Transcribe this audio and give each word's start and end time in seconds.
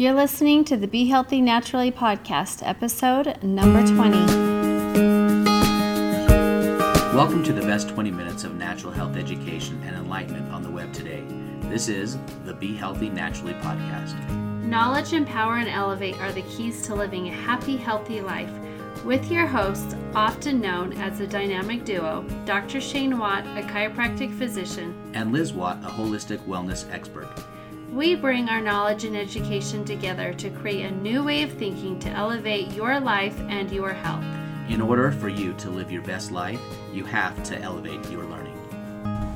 You're 0.00 0.14
listening 0.14 0.64
to 0.64 0.78
the 0.78 0.88
Be 0.88 1.08
Healthy 1.08 1.42
Naturally 1.42 1.92
podcast, 1.92 2.66
episode 2.66 3.36
number 3.42 3.86
20. 3.86 4.16
Welcome 7.14 7.44
to 7.44 7.52
the 7.52 7.60
best 7.60 7.90
20 7.90 8.10
minutes 8.10 8.44
of 8.44 8.54
natural 8.54 8.94
health 8.94 9.14
education 9.18 9.78
and 9.84 9.94
enlightenment 9.94 10.50
on 10.54 10.62
the 10.62 10.70
web 10.70 10.90
today. 10.94 11.22
This 11.64 11.88
is 11.88 12.16
the 12.46 12.54
Be 12.54 12.74
Healthy 12.74 13.10
Naturally 13.10 13.52
podcast. 13.52 14.18
Knowledge, 14.64 15.12
empower, 15.12 15.58
and 15.58 15.68
elevate 15.68 16.18
are 16.18 16.32
the 16.32 16.44
keys 16.44 16.80
to 16.86 16.94
living 16.94 17.28
a 17.28 17.32
happy, 17.32 17.76
healthy 17.76 18.22
life. 18.22 18.50
With 19.04 19.30
your 19.30 19.46
hosts, 19.46 19.94
often 20.14 20.62
known 20.62 20.94
as 20.94 21.18
the 21.18 21.26
dynamic 21.26 21.84
duo, 21.84 22.24
Dr. 22.46 22.80
Shane 22.80 23.18
Watt, 23.18 23.44
a 23.48 23.60
chiropractic 23.60 24.34
physician, 24.38 24.94
And 25.12 25.30
Liz 25.30 25.52
Watt, 25.52 25.76
a 25.84 25.88
holistic 25.88 26.38
wellness 26.46 26.90
expert. 26.90 27.28
We 27.92 28.14
bring 28.14 28.48
our 28.48 28.60
knowledge 28.60 29.04
and 29.04 29.16
education 29.16 29.84
together 29.84 30.32
to 30.34 30.48
create 30.50 30.84
a 30.84 30.90
new 30.92 31.24
way 31.24 31.42
of 31.42 31.52
thinking 31.52 31.98
to 31.98 32.08
elevate 32.10 32.70
your 32.72 33.00
life 33.00 33.38
and 33.48 33.70
your 33.72 33.92
health. 33.92 34.24
In 34.68 34.80
order 34.80 35.10
for 35.10 35.28
you 35.28 35.52
to 35.54 35.70
live 35.70 35.90
your 35.90 36.02
best 36.02 36.30
life, 36.30 36.60
you 36.92 37.04
have 37.04 37.42
to 37.44 37.58
elevate 37.58 38.08
your 38.08 38.22
learning. 38.24 38.56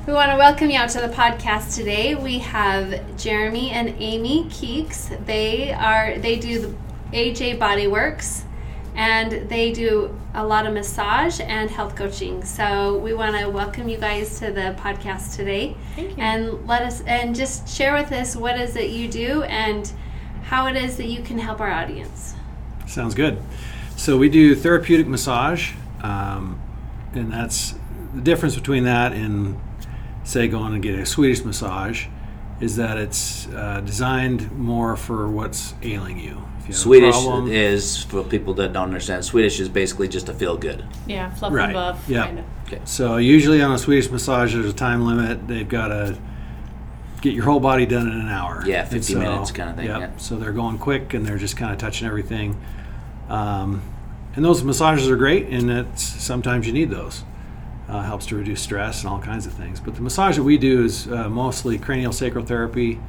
We 0.07 0.13
want 0.13 0.31
to 0.31 0.37
welcome 0.37 0.69
you 0.69 0.77
out 0.77 0.89
to 0.89 1.01
the 1.01 1.09
podcast 1.09 1.75
today. 1.75 2.15
We 2.15 2.39
have 2.39 3.17
Jeremy 3.17 3.71
and 3.71 3.89
Amy 3.99 4.45
Keeks. 4.45 5.25
They 5.25 5.73
are 5.73 6.17
they 6.19 6.37
do 6.39 6.59
the 6.59 6.75
AJ 7.11 7.59
Bodyworks 7.59 8.43
and 8.95 9.49
they 9.49 9.71
do 9.71 10.17
a 10.33 10.45
lot 10.45 10.65
of 10.65 10.73
massage 10.73 11.39
and 11.41 11.69
health 11.69 11.95
coaching. 11.95 12.43
So 12.43 12.97
we 12.97 13.13
want 13.13 13.37
to 13.37 13.49
welcome 13.49 13.89
you 13.89 13.97
guys 13.97 14.39
to 14.39 14.51
the 14.51 14.75
podcast 14.79 15.35
today. 15.35 15.75
Thank 15.95 16.11
you. 16.11 16.23
And 16.23 16.67
let 16.67 16.81
us 16.81 17.01
and 17.01 17.35
just 17.35 17.67
share 17.67 17.93
with 17.93 18.11
us 18.11 18.35
what 18.35 18.59
is 18.59 18.75
it 18.75 18.89
you 18.89 19.07
do 19.07 19.43
and 19.43 19.91
how 20.43 20.67
it 20.67 20.75
is 20.75 20.97
that 20.97 21.07
you 21.07 21.21
can 21.21 21.37
help 21.37 21.59
our 21.59 21.71
audience. 21.71 22.35
Sounds 22.87 23.15
good. 23.15 23.37
So 23.97 24.17
we 24.17 24.29
do 24.29 24.55
therapeutic 24.55 25.07
massage, 25.07 25.73
um, 26.03 26.61
and 27.13 27.31
that's 27.31 27.75
the 28.13 28.21
difference 28.21 28.55
between 28.55 28.83
that 28.83 29.13
and 29.13 29.59
say 30.23 30.47
going 30.47 30.73
and 30.73 30.83
get 30.83 30.97
a 30.97 31.05
Swedish 31.05 31.43
massage 31.43 32.07
is 32.59 32.77
that 32.77 32.97
it's 32.97 33.47
uh, 33.47 33.81
designed 33.81 34.51
more 34.51 34.95
for 34.95 35.29
what's 35.29 35.73
ailing 35.83 36.19
you. 36.19 36.41
If 36.67 36.69
you 36.69 36.73
have 36.73 36.79
a 36.79 36.81
Swedish 36.81 37.13
problem- 37.15 37.51
is, 37.51 38.03
for 38.05 38.23
people 38.23 38.55
that 38.55 38.73
don't 38.73 38.85
understand, 38.85 39.23
Swedish 39.23 39.59
is 39.59 39.69
basically 39.69 40.07
just 40.07 40.29
a 40.29 40.33
feel 40.33 40.57
good. 40.57 40.83
Yeah, 41.05 41.29
fluff 41.29 41.53
Right, 41.53 41.65
and 41.65 41.73
buff. 41.73 42.03
yeah. 42.07 42.25
Kind 42.25 42.39
of. 42.39 42.45
Okay. 42.67 42.81
So 42.85 43.17
usually 43.17 43.61
on 43.61 43.71
a 43.71 43.77
Swedish 43.77 44.09
massage, 44.09 44.53
there's 44.55 44.65
a 44.69 44.73
time 44.73 45.05
limit. 45.05 45.47
They've 45.47 45.69
got 45.69 45.89
to 45.89 46.17
get 47.21 47.33
your 47.35 47.45
whole 47.45 47.59
body 47.59 47.85
done 47.85 48.07
in 48.07 48.19
an 48.19 48.29
hour. 48.29 48.63
Yeah, 48.65 48.81
And 48.81 48.89
50 48.89 49.15
minutes 49.15 49.51
kinda 49.51 49.73
thing, 49.73 49.85
Yep. 49.85 49.99
yeah. 49.99 50.09
So 50.17 50.37
they're 50.37 50.51
going 50.51 50.79
quick 50.79 51.13
and 51.13 51.23
they're 51.25 51.37
just 51.37 51.55
kind 51.55 51.71
of 51.71 51.77
touching 51.77 52.07
everything. 52.07 52.55
Um, 53.29 53.81
and 54.35 54.43
those 54.43 54.63
massages 54.63 55.07
are 55.09 55.15
great, 55.15 55.47
and 55.49 55.69
it's 55.69 56.03
sometimes 56.03 56.65
you 56.67 56.73
need 56.73 56.89
those. 56.89 57.23
Uh, 57.87 58.01
helps 58.01 58.25
to 58.25 58.35
reduce 58.35 58.61
stress 58.61 59.03
and 59.03 59.09
all 59.13 59.19
kinds 59.19 59.45
of 59.45 59.53
things. 59.53 59.79
But 59.79 59.93
the 59.93 60.01
massage 60.01 60.37
that 60.37 60.43
we 60.43 60.57
do 60.57 60.83
is 60.83 61.07
uh, 61.07 61.29
mostly 61.29 61.77
cranial 61.77 62.11
sacral 62.11 62.43
therapy, 62.43 62.99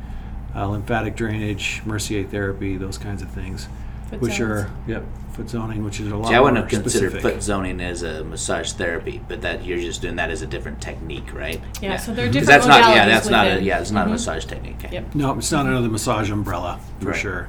uh, 0.57 0.67
lymphatic 0.69 1.15
drainage, 1.17 1.83
Mercier 1.85 2.25
therapy, 2.25 2.77
those 2.77 2.99
kinds 2.99 3.23
of 3.23 3.29
things, 3.31 3.69
Foot 4.11 4.21
which 4.21 4.33
zones. 4.37 4.41
are 4.43 4.71
yep 4.87 5.05
foot 5.33 5.51
zoning, 5.51 5.85
which 5.85 6.01
is 6.01 6.11
a 6.11 6.17
lot 6.17 6.29
See, 6.29 6.35
I 6.35 6.41
wouldn't 6.41 6.55
more 6.55 6.63
have 6.63 6.83
considered 6.83 7.11
specific. 7.11 7.21
foot 7.35 7.43
zoning 7.43 7.79
as 7.83 8.03
a 8.03 8.25
massage 8.25 8.73
therapy, 8.73 9.21
but 9.29 9.43
that 9.43 9.67
you're 9.67 9.77
just 9.79 10.01
doing 10.01 10.17
that 10.17 10.31
as 10.31 10.41
a 10.41 10.47
different 10.47 10.81
technique, 10.81 11.35
right? 11.35 11.61
Yeah, 11.83 11.99
so 11.99 12.15
there 12.15 12.25
are 12.25 12.29
'Cause 12.29 12.47
different 12.47 12.65
that's 12.65 12.67
not, 12.67 12.97
yeah, 12.97 13.05
that's 13.07 13.29
not 13.29 13.47
a, 13.47 13.63
yeah, 13.63 13.79
it's 13.81 13.91
not 13.91 14.07
a 14.07 14.09
Mhm. 14.09 14.13
massage 14.13 14.47
technique. 14.47 14.77
Okay. 14.83 14.95
Yep. 14.95 15.15
No, 15.15 15.37
it's 15.37 15.53
not 15.53 15.67
under 15.67 15.83
the 15.83 15.91
massage 15.91 16.31
umbrella 16.31 16.79
for 17.01 17.09
Right. 17.11 17.17
sure. 17.21 17.49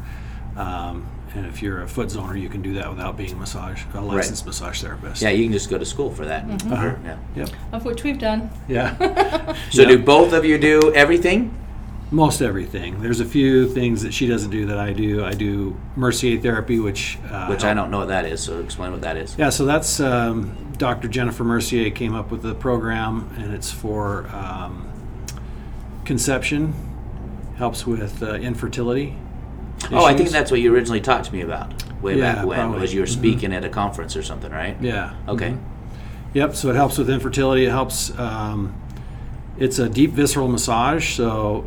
Um, 0.58 1.05
and 1.33 1.45
if 1.45 1.61
you're 1.61 1.81
a 1.81 1.88
foot 1.88 2.09
zoner, 2.09 2.38
you 2.38 2.50
can 2.50 2.61
do 2.61 2.73
that 2.73 2.89
without 2.89 3.16
being 3.16 3.31
a 3.31 3.35
massage 3.38 3.83
a 3.94 4.02
licensed 4.02 4.45
massage 4.45 4.81
therapist. 4.81 5.22
Yeah, 5.22 5.30
you 5.30 5.45
can 5.45 5.53
just 5.53 5.69
go 5.69 5.78
to 5.78 5.85
school 5.85 6.11
for 6.11 6.25
that. 6.25 6.45
Mm-hmm. 6.45 6.73
Uh-huh. 6.73 6.91
Yeah. 7.05 7.16
Yep. 7.38 7.50
Of 7.72 7.85
which 7.85 8.03
we've 8.03 8.19
done. 8.19 8.50
Yeah. 8.68 8.95
So 9.72 9.84
Yeah. 9.84 9.88
do 9.88 10.00
both 10.00 10.34
of 10.34 10.44
you 10.44 10.57
do 10.57 10.91
everything? 10.94 11.51
Most 12.09 12.41
everything. 12.41 13.01
There's 13.01 13.19
a 13.19 13.25
few 13.25 13.68
things 13.68 14.01
that 14.03 14.13
she 14.13 14.28
doesn't 14.28 14.50
do 14.50 14.66
that 14.68 14.78
I 14.78 14.94
do. 14.94 15.25
I 15.25 15.34
do 15.34 15.75
Mercier 15.97 16.40
therapy, 16.40 16.79
which 16.79 17.18
uh, 17.29 17.47
Which 17.47 17.66
I 17.66 17.73
don't 17.73 17.91
know 17.91 18.00
what 18.00 18.07
that 18.07 18.25
is, 18.25 18.41
so 18.41 18.59
explain 18.62 18.91
what 18.91 19.01
that 19.01 19.18
is. 19.18 19.38
Yeah, 19.38 19.50
so 19.50 19.66
that's 19.66 20.00
um, 20.00 20.56
Dr. 20.78 21.09
Jennifer 21.09 21.44
Mercier 21.44 21.90
came 21.90 22.16
up 22.16 22.31
with 22.31 22.44
the 22.44 22.56
program, 22.56 23.29
and 23.38 23.53
it's 23.53 23.69
for 23.72 24.25
um, 24.28 24.88
conception. 26.06 26.73
Helps 27.57 27.85
with 27.88 28.22
uh, 28.24 28.35
infertility. 28.35 29.18
Oh, 29.91 30.06
I 30.06 30.13
think 30.16 30.29
that's 30.29 30.50
what 30.51 30.62
you 30.62 30.74
originally 30.74 31.01
talked 31.01 31.25
to 31.25 31.34
me 31.34 31.41
about 31.41 31.74
way 32.01 32.18
Yeah, 32.18 32.35
back 32.35 32.45
when, 32.45 32.57
probably. 32.59 32.79
was 32.81 32.94
you 32.94 33.00
were 33.01 33.06
Mhm. 33.07 33.13
speaking 33.13 33.51
at 33.53 33.66
a 33.66 33.69
conference 33.69 34.16
or 34.16 34.22
something, 34.24 34.51
right? 34.51 34.78
Yeah. 34.79 35.13
Okay. 35.28 35.50
Mhm. 35.51 35.57
Yep. 36.35 36.56
So 36.56 36.69
it 36.69 36.75
helps 36.75 36.97
with 37.00 37.09
infertility. 37.09 37.66
It 37.66 37.72
helps. 37.72 38.18
Um, 38.18 38.75
it's 39.57 39.79
a 39.79 39.89
deep 39.89 40.12
visceral 40.13 40.47
massage, 40.47 41.16
so 41.16 41.66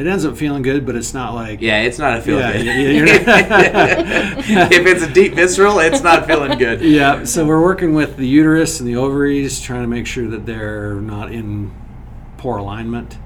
it 0.00 0.06
ends 0.06 0.24
up 0.24 0.34
feeling 0.34 0.62
good, 0.62 0.86
but 0.86 0.96
it's 0.96 1.12
not 1.12 1.34
like 1.34 1.60
Yeah, 1.60 1.82
it's 1.82 1.98
not 1.98 2.16
a 2.18 2.22
feel 2.22 2.38
Yeah, 2.38 2.52
good. 2.52 3.08
if 4.72 4.86
it's 4.86 5.02
a 5.02 5.12
deep 5.12 5.34
visceral, 5.34 5.78
it's 5.80 6.02
not 6.02 6.26
feeling 6.26 6.56
good. 6.56 6.80
yeah. 6.82 7.24
So 7.24 7.44
we're 7.44 7.62
working 7.62 7.92
with 7.92 8.16
the 8.16 8.26
uterus 8.26 8.80
and 8.80 8.88
the 8.88 8.96
ovaries, 8.96 9.60
trying 9.60 9.82
to 9.82 9.86
make 9.86 10.06
sure 10.06 10.26
that 10.28 10.46
they're 10.46 10.94
not 10.94 11.32
in 11.32 11.70
poor 12.38 12.56
alignment, 12.56 13.18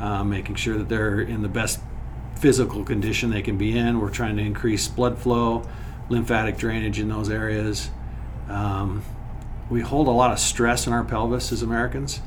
uh, 0.00 0.24
making 0.24 0.56
sure 0.56 0.76
that 0.78 0.88
they're 0.88 1.20
in 1.20 1.42
the 1.42 1.48
best 1.48 1.78
physical 2.34 2.82
condition 2.82 3.30
they 3.30 3.42
can 3.42 3.56
be 3.56 3.78
in. 3.78 4.00
We're 4.00 4.10
trying 4.10 4.36
to 4.38 4.42
increase 4.42 4.88
blood 4.88 5.18
flow, 5.18 5.68
lymphatic 6.08 6.56
drainage 6.56 6.98
in 6.98 7.08
those 7.08 7.30
areas. 7.30 7.90
Um, 8.48 9.04
we 9.70 9.82
hold 9.82 10.08
a 10.08 10.12
lot 10.12 10.32
of 10.32 10.40
stress 10.40 10.88
in 10.88 10.92
our 10.92 11.04
pelvis 11.04 11.52
as 11.52 11.62
Americans, 11.62 12.20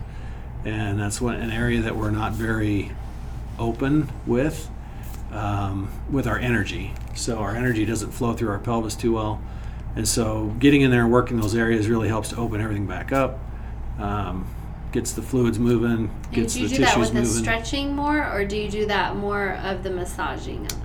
and 0.63 0.97
that's 0.97 1.19
what, 1.19 1.35
an 1.35 1.51
area 1.51 1.81
that 1.81 1.97
we're 1.97 2.11
not 2.11 2.31
very 2.31 2.91
open 3.61 4.11
with 4.25 4.69
um, 5.31 5.89
with 6.09 6.27
our 6.27 6.37
energy. 6.37 6.93
So 7.15 7.37
our 7.37 7.55
energy 7.55 7.85
doesn't 7.85 8.11
flow 8.11 8.33
through 8.33 8.49
our 8.49 8.59
pelvis 8.59 8.95
too 8.95 9.13
well, 9.13 9.41
and 9.95 10.07
so 10.07 10.53
getting 10.59 10.81
in 10.81 10.91
there 10.91 11.03
and 11.03 11.11
working 11.11 11.39
those 11.39 11.55
areas 11.55 11.87
really 11.87 12.07
helps 12.07 12.29
to 12.29 12.37
open 12.37 12.61
everything 12.61 12.87
back 12.87 13.11
up. 13.11 13.39
Um, 13.99 14.47
gets 14.91 15.13
the 15.13 15.21
fluids 15.21 15.57
moving, 15.57 16.07
gets 16.31 16.53
And 16.53 16.53
do 16.53 16.59
you 16.61 16.67
the 16.67 16.75
do 16.75 16.81
that 16.83 16.99
with 16.99 17.13
the 17.13 17.25
stretching 17.25 17.95
more 17.95 18.29
or 18.29 18.43
do 18.43 18.57
you 18.57 18.69
do 18.69 18.85
that 18.87 19.15
more 19.15 19.53
of 19.63 19.83
the 19.83 19.89
massaging 19.89 20.65
of 20.65 20.77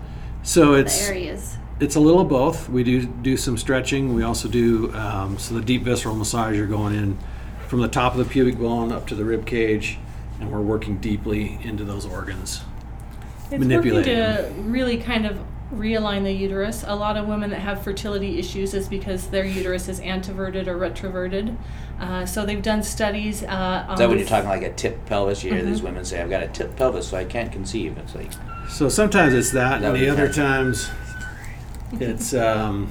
so 0.45 0.73
the 0.73 0.81
it's 0.81 1.09
areas? 1.09 1.57
it's 1.81 1.97
a 1.97 2.01
little 2.01 2.21
of 2.21 2.29
both. 2.29 2.69
We 2.69 2.85
do 2.85 3.07
do 3.07 3.37
some 3.37 3.57
stretching. 3.57 4.15
We 4.15 4.23
also 4.23 4.49
do 4.49 4.95
um, 4.95 5.39
so 5.39 5.55
the 5.55 5.61
deep 5.61 5.83
visceral 5.83 6.15
massage. 6.15 6.57
You're 6.57 6.67
going 6.67 6.95
in 6.95 7.19
from 7.69 7.81
the 7.81 7.89
top 7.89 8.13
of 8.13 8.19
the 8.19 8.25
pubic 8.25 8.59
bone 8.59 8.93
up 8.93 9.07
to 9.09 9.15
the 9.15 9.25
rib 9.25 9.45
cage, 9.45 9.99
and 10.41 10.51
we're 10.51 10.61
working 10.61 10.99
deeply 10.99 11.59
into 11.63 11.85
those 11.85 12.05
organs. 12.07 12.63
It's 13.51 13.59
Manipulating 13.61 14.19
working 14.19 14.55
to 14.57 14.63
really 14.71 14.99
kind 14.99 15.27
of 15.27 15.39
realign 15.73 16.23
the 16.25 16.33
uterus. 16.33 16.85
A 16.87 16.95
lot 16.95 17.17
of 17.17 17.27
women 17.27 17.51
that 17.51 17.61
have 17.61 17.83
fertility 17.83 18.39
issues 18.39 18.75
is 18.75 18.89
because 18.89 19.29
their 19.29 19.45
uterus 19.45 19.89
is 19.89 20.01
anteverted 20.01 20.69
or 20.69 20.77
retroverted. 20.77 21.57
Uh, 22.01 22.27
so 22.27 22.45
they've 22.45 22.63
done 22.63 22.83
studies. 22.83 23.43
Uh, 23.43 23.85
on 23.89 23.95
Is 23.95 23.99
that 24.01 24.09
when 24.09 24.19
you're 24.19 24.27
talking 24.29 24.49
like 24.49 24.63
a 24.63 24.73
tip 24.73 25.05
pelvis? 25.07 25.43
You 25.45 25.53
hear 25.53 25.63
these 25.65 25.77
Mm-hmm. 25.79 25.87
women 25.87 26.05
say, 26.05 26.21
"I've 26.21 26.31
got 26.31 26.43
a 26.43 26.49
tip 26.49 26.77
pelvis, 26.77 27.09
so 27.09 27.17
I 27.17 27.25
can't 27.25 27.51
conceive." 27.51 27.97
It's 27.99 28.15
like, 28.15 28.31
So 28.69 28.89
sometimes 28.89 29.33
it's 29.33 29.51
that, 29.53 29.77
Is 29.77 29.83
that 29.83 29.95
and 29.95 29.97
the 29.97 30.09
other 30.09 30.33
saying? 30.33 30.47
times 30.49 30.91
it's 32.01 32.35
um, 32.35 32.91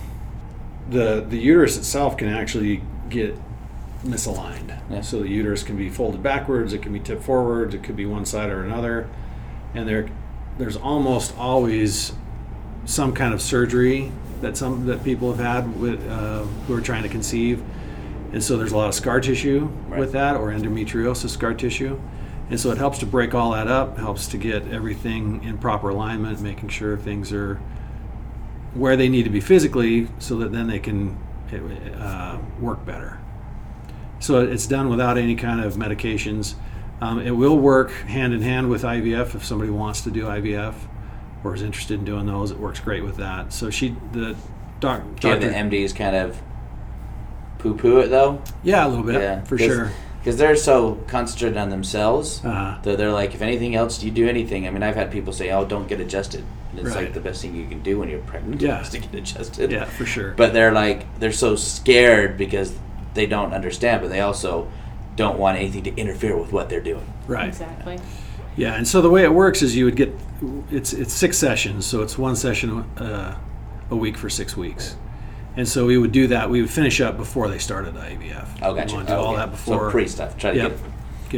the 0.89 1.25
the 1.27 1.38
uterus 1.38 1.77
itself 1.77 2.17
can 2.17 2.29
actually 2.29 2.81
get 3.09 3.38
misaligned. 4.05 4.79
Yeah. 4.89 5.01
So 5.01 5.19
the 5.19 5.29
uterus 5.29 5.63
can 5.63 5.77
be 5.77 5.89
folded 5.89 6.21
backwards. 6.23 6.73
It 6.73 6.81
can 6.81 6.93
be 6.93 6.99
tipped 6.99 7.23
forwards. 7.23 7.73
It 7.73 7.83
could 7.83 7.95
be 7.95 8.05
one 8.05 8.25
side 8.25 8.49
or 8.49 8.63
another, 8.63 9.09
and 9.73 9.88
there 9.88 10.09
there's 10.57 10.77
almost 10.77 11.38
always 11.38 12.13
some 12.85 13.13
kind 13.13 13.33
of 13.33 13.41
surgery 13.41 14.12
that 14.41 14.56
some 14.56 14.85
that 14.85 15.03
people 15.03 15.33
have 15.33 15.44
had 15.45 15.80
with 15.80 16.07
uh, 16.09 16.44
who 16.68 16.74
are 16.75 16.81
trying 16.81 17.03
to 17.03 17.09
conceive, 17.09 17.62
and 18.31 18.44
so 18.44 18.57
there's 18.57 18.71
a 18.71 18.77
lot 18.77 18.88
of 18.88 18.94
scar 18.95 19.19
tissue 19.19 19.65
Right. 19.88 20.00
with 20.00 20.12
that 20.13 20.35
or 20.35 20.51
endometriosis 20.51 21.30
scar 21.30 21.53
tissue. 21.53 22.00
And 22.47 22.59
so 22.59 22.69
it 22.69 22.77
helps 22.77 23.00
to 23.00 23.07
break 23.07 23.33
all 23.33 23.53
that 23.53 23.68
up, 23.68 23.97
helps 23.97 24.27
to 24.27 24.38
get 24.38 24.68
everything 24.68 25.44
in 25.44 25.57
proper 25.57 25.89
alignment, 25.89 26.39
making 26.41 26.69
sure 26.69 26.95
things 26.95 27.33
are 27.33 27.56
where 28.75 28.95
they 28.95 29.09
need 29.09 29.24
to 29.24 29.31
be 29.31 29.39
physically 29.39 30.07
so 30.19 30.35
that 30.38 30.51
then 30.51 30.68
they 30.68 30.77
can 30.77 31.18
uh, 32.00 32.38
work 32.59 32.85
better. 32.85 33.18
So 34.19 34.39
it's 34.41 34.65
done 34.67 34.89
without 34.89 35.17
any 35.17 35.35
kind 35.35 35.62
of 35.62 35.75
medications. 35.75 36.56
Um, 37.01 37.19
it 37.19 37.31
will 37.31 37.57
work 37.57 37.91
hand 37.91 38.33
in 38.33 38.41
hand 38.41 38.69
with 38.69 38.83
IVF 38.83 39.35
if 39.35 39.44
somebody 39.45 39.69
wants 39.69 40.01
to 40.01 40.12
do 40.12 40.23
IVF 40.25 40.73
or 41.44 41.53
is 41.53 41.62
interested 41.62 42.00
in 42.00 42.06
doing 42.06 42.25
those. 42.25 42.51
It 42.51 42.57
works 42.59 42.79
great 42.79 43.03
with 43.03 43.17
that. 43.17 43.51
So 43.53 43.69
she, 43.69 43.95
the 44.13 44.35
doc, 44.79 45.01
do 45.19 45.27
you 45.27 45.35
the 45.35 45.41
doctor, 45.47 45.50
MDs 45.51 45.95
kind 45.95 46.15
of 46.15 46.41
poo-poo 47.59 48.00
it 48.00 48.07
though? 48.07 48.41
yeah, 48.63 48.85
a 48.85 48.89
little 48.89 49.03
bit 49.03 49.15
Yeah, 49.21 49.41
for 49.44 49.57
sure. 49.57 49.91
Because 50.19 50.38
they're 50.38 50.56
so 50.56 50.95
concentrated 51.07 51.56
on 51.57 51.69
themselves. 51.69 52.44
Uh, 52.44 52.79
They're, 52.81 52.95
they're 52.97 53.11
like, 53.11 53.35
if 53.35 53.44
anything 53.44 53.75
else, 53.75 54.01
you 54.01 54.09
do 54.09 54.27
anything. 54.27 54.65
I 54.65 54.71
mean, 54.71 54.81
I've 54.81 54.95
had 54.95 55.11
people 55.11 55.31
say, 55.31 55.51
"Oh, 55.51 55.65
don't 55.65 55.88
get 55.88 56.00
adjusted." 56.00 56.44
And 56.71 56.79
it's 56.79 56.95
Right. 56.95 57.03
like 57.06 57.13
the 57.13 57.19
best 57.19 57.44
thing 57.44 57.56
you 57.56 57.68
can 57.68 57.83
do 57.83 58.00
when 58.00 58.09
you're 58.09 58.21
pregnant 58.21 58.59
Yeah. 58.59 58.81
is 58.81 58.89
to 58.89 58.97
get 59.00 59.13
adjusted. 59.13 59.71
Yeah, 59.71 59.85
for 59.85 60.03
sure. 60.07 60.31
But 60.31 60.51
they're 60.53 60.71
like 60.71 61.06
they're 61.19 61.31
so 61.31 61.56
scared 61.56 62.38
because 62.39 62.73
they 63.15 63.25
don't 63.25 63.53
understand, 63.53 64.01
but 64.01 64.09
they 64.09 64.21
also 64.21 64.67
don't 65.15 65.39
want 65.39 65.57
anything 65.57 65.83
to 65.83 65.95
interfere 65.95 66.38
with 66.38 66.51
what 66.51 66.69
they're 66.69 66.81
doing. 66.81 67.06
right. 67.27 67.47
Exactly. 67.47 67.97
Yeah, 68.57 68.75
and 68.75 68.88
so 68.88 69.01
the 69.01 69.09
way 69.09 69.23
it 69.23 69.33
works 69.33 69.62
is 69.62 69.75
you 69.75 69.83
would 69.85 69.95
get 69.97 70.13
it's 70.71 70.94
it's 70.94 71.13
six 71.13 71.38
sessions, 71.38 71.85
so 71.85 72.01
it's 72.03 72.17
one 72.17 72.35
session 72.38 72.79
uh, 72.97 73.35
a 73.89 73.95
week 73.95 74.17
for 74.17 74.29
six 74.29 74.56
weeks, 74.56 74.95
and 75.57 75.67
so 75.67 75.85
we 75.85 75.97
would 75.97 76.13
do 76.13 76.27
that. 76.27 76.50
We 76.50 76.62
would 76.62 76.69
finish 76.69 77.01
up 77.01 77.17
before 77.17 77.50
they 77.50 77.59
started 77.59 77.95
the 77.95 78.00
IVF. 78.01 78.47
Oh, 78.62 78.73
We 78.73 78.79
gotcha. 78.79 78.95
want 78.95 79.07
to 79.07 79.13
do 79.13 79.19
Oh, 79.19 79.23
all 79.23 79.27
okay. 79.31 79.38
that 79.38 79.51
before 79.51 79.88
So 79.88 79.91
pre 79.91 80.07
stuff. 80.07 80.38
Try 80.38 80.51
to 80.51 80.57
Yep. 80.57 80.69
get 80.71 80.79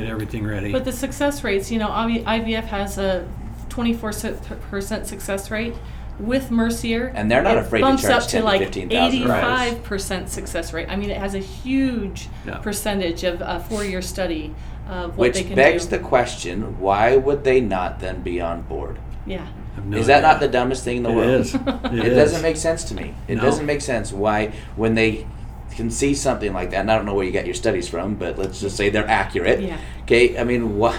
get 0.03 0.07
everything 0.09 0.45
ready. 0.45 0.71
But 0.71 0.85
the 0.85 0.91
success 0.91 1.43
rates, 1.43 1.71
you 1.71 1.79
know, 1.79 1.87
IVF 1.89 2.65
has 2.65 2.97
a 2.99 3.27
24% 3.69 5.05
success 5.07 5.49
rate. 5.49 5.73
With 6.19 6.49
Mercier, 6.49 7.11
And 7.13 7.29
they're 7.29 7.43
not 7.43 7.57
it 7.57 7.65
afraid 7.65 7.81
to 7.81 7.85
bumps 7.87 8.01
charge 8.01 8.13
up 8.13 8.23
to 8.23 8.29
10 8.29 8.41
to 8.41 8.45
like 8.45 8.59
15,000 8.61 9.21
85% 9.27 10.29
success 10.29 10.73
rate. 10.73 10.87
I 10.89 10.95
mean, 10.95 11.09
it 11.11 11.17
has 11.17 11.35
a 11.35 11.39
huge 11.39 12.27
Yeah. 12.45 12.57
percentage 12.57 13.23
of 13.23 13.41
a 13.41 13.59
four-year 13.69 14.01
study 14.01 14.55
of 14.89 15.17
what 15.17 15.33
they 15.33 15.39
which 15.41 15.47
can 15.47 15.55
begs 15.55 15.85
do. 15.85 15.97
the 15.97 15.99
question, 16.03 16.79
why 16.79 17.15
would 17.17 17.43
they 17.43 17.61
not 17.61 17.99
then 17.99 18.21
be 18.21 18.41
on 18.41 18.61
board? 18.63 18.97
yeah. 19.25 19.45
No 19.85 19.97
is 19.97 20.07
that 20.07 20.23
not 20.23 20.39
the 20.39 20.47
dumbest 20.47 20.83
thing 20.83 20.97
in 20.97 21.03
the 21.03 21.11
It 21.11 21.15
world? 21.15 21.41
is. 21.41 21.53
It 21.55 21.59
It, 21.93 22.05
is. 22.07 22.15
doesn't 22.17 22.41
make 22.41 22.57
sense 22.57 22.83
to 22.85 22.95
me. 22.95 23.13
It 23.27 23.35
No. 23.35 23.43
doesn't 23.43 23.65
make 23.67 23.81
sense 23.81 24.11
why 24.11 24.51
when 24.75 24.95
they 24.95 25.27
can 25.75 25.91
see 25.91 26.15
something 26.15 26.51
like 26.51 26.71
that. 26.71 26.79
And 26.79 26.91
I 26.91 26.95
don't 26.95 27.05
know 27.05 27.13
where 27.13 27.23
you 27.25 27.31
got 27.31 27.45
your 27.45 27.53
studies 27.53 27.87
from, 27.87 28.15
but 28.15 28.39
let's 28.39 28.59
just 28.59 28.75
say 28.75 28.89
they're 28.89 29.07
accurate. 29.07 29.61
Yeah. 29.61 29.77
Okay. 30.01 30.35
I 30.39 30.43
mean, 30.45 30.77
why? 30.79 30.97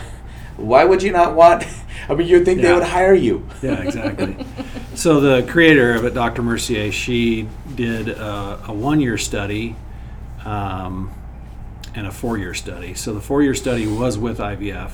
Why 0.58 0.84
would 0.84 1.02
you 1.02 1.12
not 1.12 1.34
want? 1.34 1.64
I 2.08 2.14
mean, 2.14 2.26
you'd 2.26 2.44
think 2.44 2.60
they 2.60 2.72
would 2.72 2.82
hire 2.82 3.14
you. 3.14 3.46
Yeah, 3.62 3.82
exactly. 3.82 4.36
so 4.94 5.20
the 5.20 5.50
creator 5.50 5.94
of 5.94 6.04
it, 6.04 6.14
Dr. 6.14 6.42
Mercier, 6.42 6.92
she 6.92 7.48
did 7.74 8.08
a, 8.08 8.62
a 8.68 8.72
one-year 8.72 9.18
study 9.18 9.76
um, 10.44 11.12
and 11.94 12.06
a 12.06 12.10
four-year 12.10 12.54
study. 12.54 12.94
So 12.94 13.14
the 13.14 13.20
four-year 13.20 13.54
study 13.54 13.86
was 13.86 14.16
with 14.18 14.38
IVF, 14.38 14.92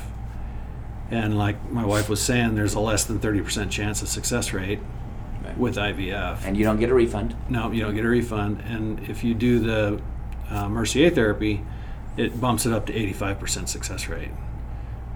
and 1.10 1.36
like 1.36 1.70
my 1.70 1.84
wife 1.84 2.08
was 2.08 2.22
saying, 2.22 2.54
there's 2.54 2.74
a 2.74 2.80
less 2.80 3.04
than 3.04 3.18
30% 3.18 3.70
chance 3.70 4.02
of 4.02 4.08
success 4.08 4.52
rate 4.52 4.80
with 5.56 5.76
IVF. 5.76 6.44
And 6.44 6.56
you 6.56 6.64
don't 6.64 6.80
get 6.80 6.90
a 6.90 6.94
refund. 6.94 7.36
No, 7.48 7.70
you 7.70 7.82
don't 7.82 7.94
get 7.94 8.04
a 8.04 8.08
refund. 8.08 8.62
And 8.66 9.00
if 9.08 9.22
you 9.22 9.34
do 9.34 9.58
the 9.58 10.00
uh, 10.50 10.68
Mercier 10.68 11.10
therapy, 11.10 11.64
it 12.16 12.40
bumps 12.40 12.66
it 12.66 12.72
up 12.72 12.86
to 12.86 12.92
85% 12.92 13.68
success 13.68 14.08
rate. 14.08 14.30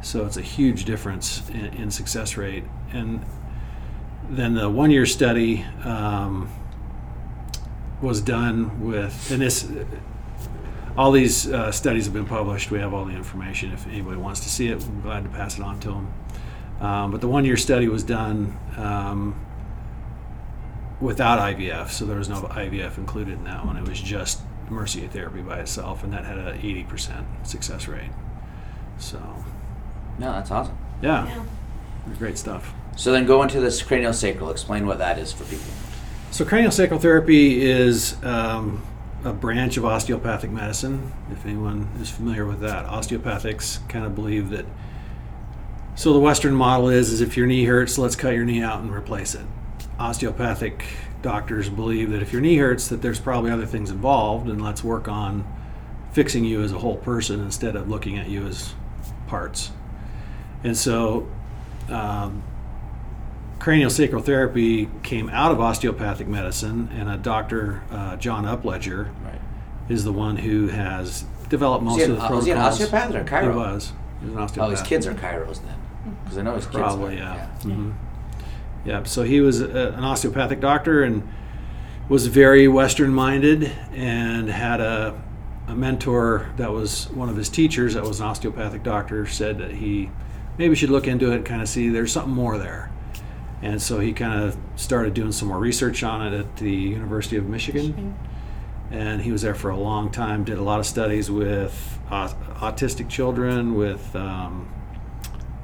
So 0.02 0.24
it's 0.24 0.36
a 0.36 0.42
huge 0.42 0.84
difference 0.84 1.48
in, 1.50 1.66
in 1.66 1.90
success 1.90 2.36
rate. 2.36 2.64
And 2.92 3.24
then 4.30 4.54
the 4.54 4.68
one 4.68 4.90
year 4.90 5.06
study 5.06 5.64
um, 5.84 6.50
was 8.00 8.20
done 8.20 8.86
with, 8.86 9.30
and 9.30 9.42
this, 9.42 9.70
all 10.96 11.12
these 11.12 11.50
uh, 11.50 11.72
studies 11.72 12.04
have 12.04 12.14
been 12.14 12.26
published. 12.26 12.70
We 12.70 12.78
have 12.78 12.94
all 12.94 13.04
the 13.04 13.14
information. 13.14 13.72
If 13.72 13.86
anybody 13.86 14.16
wants 14.16 14.40
to 14.40 14.48
see 14.48 14.68
it, 14.68 14.82
we're 14.82 15.02
glad 15.02 15.24
to 15.24 15.30
pass 15.30 15.58
it 15.58 15.62
on 15.62 15.80
to 15.80 15.88
them. 15.88 16.14
Um, 16.80 17.10
but 17.10 17.20
the 17.20 17.28
one 17.28 17.44
year 17.44 17.56
study 17.56 17.88
was 17.88 18.04
done 18.04 18.56
um, 18.76 19.44
without 21.00 21.38
IVF, 21.40 21.90
so 21.90 22.04
there 22.04 22.18
was 22.18 22.28
no 22.28 22.42
IVF 22.42 22.98
included 22.98 23.34
in 23.34 23.44
that 23.44 23.64
one. 23.64 23.76
It 23.76 23.88
was 23.88 24.00
just 24.00 24.42
Mercier 24.70 25.08
therapy 25.08 25.40
by 25.40 25.60
itself, 25.60 26.04
and 26.04 26.12
that 26.12 26.24
had 26.24 26.38
an 26.38 26.58
80% 26.60 27.46
success 27.46 27.88
rate. 27.88 28.10
So, 28.98 29.44
No, 30.18 30.32
that's 30.32 30.50
awesome. 30.50 30.76
yeah, 31.02 31.26
Yeah. 31.26 31.44
great 32.18 32.36
stuff. 32.38 32.72
So 32.96 33.12
then 33.12 33.26
go 33.26 33.42
into 33.42 33.60
this 33.60 33.80
cranial 33.82 34.12
sacral. 34.12 34.50
Explain 34.50 34.86
what 34.86 34.98
that 34.98 35.18
is 35.18 35.32
for 35.32 35.44
people. 35.44 35.66
So, 36.30 36.44
cranial 36.44 36.70
sacral 36.72 37.00
therapy 37.00 37.62
is 37.62 38.16
um, 38.24 38.82
a 39.24 39.32
branch 39.32 39.76
of 39.76 39.84
osteopathic 39.84 40.50
medicine. 40.50 41.12
If 41.32 41.46
anyone 41.46 41.88
is 42.02 42.10
familiar 42.10 42.44
with 42.44 42.60
that, 42.60 42.86
osteopathics 42.86 43.86
kind 43.88 44.04
of 44.04 44.14
believe 44.14 44.50
that. 44.50 44.66
So, 45.94 46.12
the 46.12 46.18
Western 46.18 46.54
model 46.54 46.88
is, 46.90 47.10
is 47.10 47.20
if 47.20 47.36
your 47.36 47.46
knee 47.46 47.64
hurts, 47.64 47.96
let's 47.98 48.14
cut 48.16 48.34
your 48.34 48.44
knee 48.44 48.62
out 48.62 48.80
and 48.80 48.92
replace 48.92 49.34
it. 49.34 49.46
Osteopathic 49.98 50.84
doctors 51.22 51.68
believe 51.68 52.10
that 52.10 52.20
if 52.22 52.32
your 52.32 52.42
knee 52.42 52.56
hurts, 52.56 52.88
that 52.88 53.00
there's 53.02 53.18
probably 53.20 53.50
other 53.50 53.66
things 53.66 53.90
involved, 53.90 54.48
and 54.48 54.62
let's 54.62 54.84
work 54.84 55.08
on 55.08 55.44
fixing 56.12 56.44
you 56.44 56.62
as 56.62 56.72
a 56.72 56.78
whole 56.78 56.96
person 56.96 57.40
instead 57.40 57.74
of 57.74 57.88
looking 57.88 58.18
at 58.18 58.28
you 58.28 58.46
as 58.46 58.74
parts. 59.28 59.70
And 60.64 60.76
so, 60.76 61.28
um, 61.88 62.42
cranial 63.58 63.90
sacral 63.90 64.22
therapy 64.22 64.88
came 65.02 65.28
out 65.30 65.50
of 65.52 65.60
osteopathic 65.60 66.28
medicine, 66.28 66.88
and 66.96 67.08
a 67.08 67.16
doctor, 67.16 67.82
uh, 67.90 68.16
John 68.16 68.44
Upledger, 68.44 69.08
Right. 69.24 69.40
is 69.88 70.04
the 70.04 70.12
one 70.12 70.36
who 70.36 70.68
has 70.68 71.24
developed 71.48 71.84
most 71.84 72.02
of 72.02 72.16
the 72.16 72.24
an, 72.26 72.34
was 72.34 72.44
he 72.46 72.52
an 72.52 72.58
osteopath 72.58 73.14
or 73.14 73.20
a 73.20 73.24
chiro? 73.24 73.42
He 73.52 73.56
was. 73.58 73.92
He 74.20 74.26
was 74.26 74.34
an 74.34 74.40
osteopath. 74.42 74.66
Oh, 74.68 74.70
his 74.70 74.82
kids 74.82 75.06
are 75.06 75.14
chiros 75.14 75.60
then, 75.64 75.76
because 76.24 76.38
I 76.38 76.42
know 76.42 76.54
his 76.54 76.64
kids. 76.66 76.76
Probably, 76.76 77.14
are, 77.14 77.18
yeah. 77.18 77.46
hmm 77.62 77.90
Yeah. 78.84 79.02
So 79.04 79.22
he 79.22 79.40
was 79.40 79.60
a, 79.60 79.92
an 79.96 80.04
osteopathic 80.04 80.60
doctor 80.60 81.02
and 81.02 81.26
was 82.08 82.26
very 82.26 82.68
Western 82.68 83.12
minded 83.12 83.70
and 83.94 84.48
had 84.48 84.80
a, 84.80 85.20
a 85.66 85.74
mentor 85.74 86.46
that 86.56 86.72
was 86.72 87.10
one 87.10 87.28
of 87.28 87.36
his 87.36 87.48
teachers 87.48 87.94
that 87.94 88.02
was 88.04 88.20
an 88.20 88.26
osteopathic 88.26 88.82
doctor 88.82 89.26
said 89.26 89.58
that 89.58 89.72
he 89.72 90.10
maybe 90.58 90.70
we 90.70 90.76
should 90.76 90.90
look 90.90 91.06
into 91.06 91.30
it 91.32 91.36
and 91.36 91.46
kind 91.46 91.62
of 91.62 91.68
see 91.68 91.88
there's 91.88 92.12
something 92.12 92.34
more 92.34 92.58
there. 92.58 92.90
And 93.62 93.80
so 93.80 93.98
he 93.98 94.12
kind 94.12 94.42
of 94.42 94.56
started 94.76 95.14
doing 95.14 95.32
some 95.32 95.48
more 95.48 95.58
research 95.58 96.02
on 96.02 96.32
it 96.32 96.38
at 96.38 96.56
the 96.56 96.70
University 96.70 97.36
of 97.36 97.46
Michigan. 97.48 98.16
And 98.90 99.20
he 99.20 99.32
was 99.32 99.42
there 99.42 99.54
for 99.54 99.70
a 99.70 99.76
long 99.76 100.10
time, 100.10 100.44
did 100.44 100.58
a 100.58 100.62
lot 100.62 100.80
of 100.80 100.86
studies 100.86 101.30
with 101.30 101.98
au- 102.10 102.34
autistic 102.56 103.08
children, 103.08 103.74
with 103.74 104.14
um, 104.16 104.68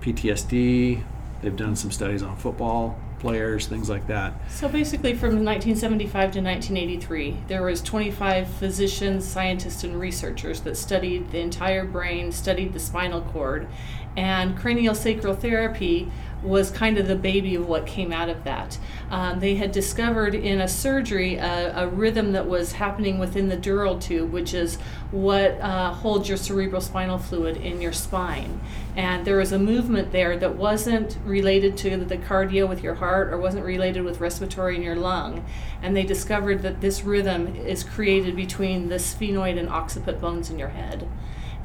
PTSD. 0.01 1.03
They've 1.41 1.57
done 1.57 1.77
some 1.77 1.91
studies 1.91 2.23
on 2.23 2.37
football 2.37 2.99
players, 3.25 3.67
things 3.67 3.89
like 3.89 4.07
that. 4.07 4.35
So 4.51 4.69
basically, 4.69 5.15
from 5.15 5.43
1975 5.43 6.13
to 6.13 6.41
1983, 6.43 7.45
there 7.49 7.63
was 7.63 7.81
25 7.81 8.47
physicians, 8.47 9.27
scientists, 9.27 9.83
and 9.85 9.99
researchers 9.99 10.61
that 10.61 10.77
studied 10.77 11.31
the 11.31 11.39
entire 11.39 11.87
brain, 11.87 12.31
studied 12.33 12.75
the 12.75 12.81
spinal 12.81 13.23
cord, 13.23 13.67
and 14.17 14.57
cranial 14.57 14.95
sacral 14.95 15.35
therapy 15.35 16.11
was 16.45 16.71
kind 16.71 16.99
of 16.99 17.09
the 17.09 17.17
baby 17.17 17.55
of 17.55 17.67
what 17.67 17.87
came 17.87 18.13
out 18.13 18.29
of 18.29 18.45
that. 18.45 18.79
Um, 19.11 19.41
they 19.41 19.55
had 19.55 19.73
discovered 19.73 20.35
in 20.35 20.61
a 20.61 20.69
surgery 20.69 21.37
a, 21.37 21.85
a 21.85 21.89
rhythm 21.89 22.33
that 22.33 22.47
was 22.47 22.73
happening 22.73 23.19
within 23.19 23.49
the 23.49 23.57
dural 23.57 24.01
tube, 24.01 24.31
which 24.31 24.53
is 24.53 24.77
what 25.11 25.59
uh, 25.61 25.93
holds 25.93 26.29
your 26.29 26.37
cerebral 26.37 26.83
spinal 26.83 27.19
fluid 27.19 27.57
in 27.57 27.81
your 27.81 27.93
spine. 27.93 28.61
And 28.95 29.25
there 29.25 29.39
was 29.39 29.53
a 29.53 29.59
movement 29.59 30.13
there 30.13 30.37
that 30.37 30.55
wasn't 30.55 31.19
related 31.25 31.77
to 31.79 31.97
the 31.97 32.19
cardio 32.19 32.69
with 32.69 32.83
your 32.83 32.95
heart 32.95 33.33
or 33.33 33.39
wasn't 33.39 33.65
related 33.65 34.05
with 34.05 34.21
respiratory 34.21 34.77
in 34.77 34.83
your 34.83 34.97
lung. 34.97 35.45
And 35.83 35.97
they 35.97 36.05
discovered 36.05 36.63
that 36.63 36.81
this 36.81 37.03
rhythm 37.03 37.57
is 37.57 37.83
created 37.83 38.37
between 38.37 38.89
the 38.89 38.97
sphenoid 38.97 39.59
and 39.59 39.69
occiput 39.69 40.21
bones 40.21 40.51
in 40.51 40.59
your 40.59 40.69
head. 40.69 41.09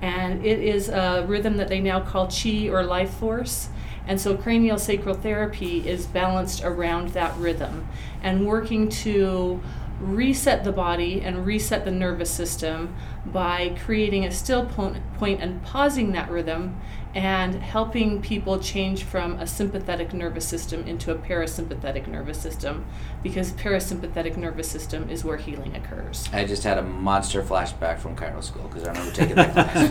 And 0.01 0.45
it 0.45 0.59
is 0.59 0.89
a 0.89 1.25
rhythm 1.27 1.57
that 1.57 1.67
they 1.67 1.79
now 1.79 1.99
call 1.99 2.27
chi 2.27 2.67
or 2.69 2.83
life 2.83 3.13
force. 3.13 3.69
And 4.07 4.19
so 4.19 4.35
cranial 4.35 4.79
sacral 4.79 5.15
therapy 5.15 5.87
is 5.87 6.07
balanced 6.07 6.63
around 6.63 7.09
that 7.09 7.37
rhythm 7.37 7.87
and 8.23 8.47
working 8.47 8.89
to 8.89 9.61
reset 9.99 10.63
the 10.63 10.71
body 10.71 11.21
and 11.21 11.45
reset 11.45 11.85
the 11.85 11.91
nervous 11.91 12.31
system 12.31 12.95
by 13.25 13.75
creating 13.83 14.25
a 14.25 14.31
still 14.31 14.65
point 14.65 15.41
and 15.41 15.61
pausing 15.63 16.13
that 16.13 16.31
rhythm 16.31 16.79
and 17.15 17.55
helping 17.55 18.21
people 18.21 18.59
change 18.59 19.03
from 19.03 19.33
a 19.39 19.47
sympathetic 19.47 20.13
nervous 20.13 20.47
system 20.47 20.87
into 20.87 21.11
a 21.11 21.15
parasympathetic 21.15 22.07
nervous 22.07 22.39
system 22.39 22.85
because 23.23 23.51
parasympathetic 23.53 24.37
nervous 24.37 24.69
system 24.69 25.09
is 25.09 25.25
where 25.25 25.37
healing 25.37 25.75
occurs. 25.75 26.29
I 26.31 26.45
just 26.45 26.63
had 26.63 26.77
a 26.77 26.83
monster 26.83 27.41
flashback 27.41 27.97
from 27.99 28.15
chiro 28.15 28.43
school 28.43 28.67
because 28.67 28.83
I 28.83 28.89
remember 28.91 29.11
taking 29.11 29.35
that 29.37 29.53
class. 29.53 29.89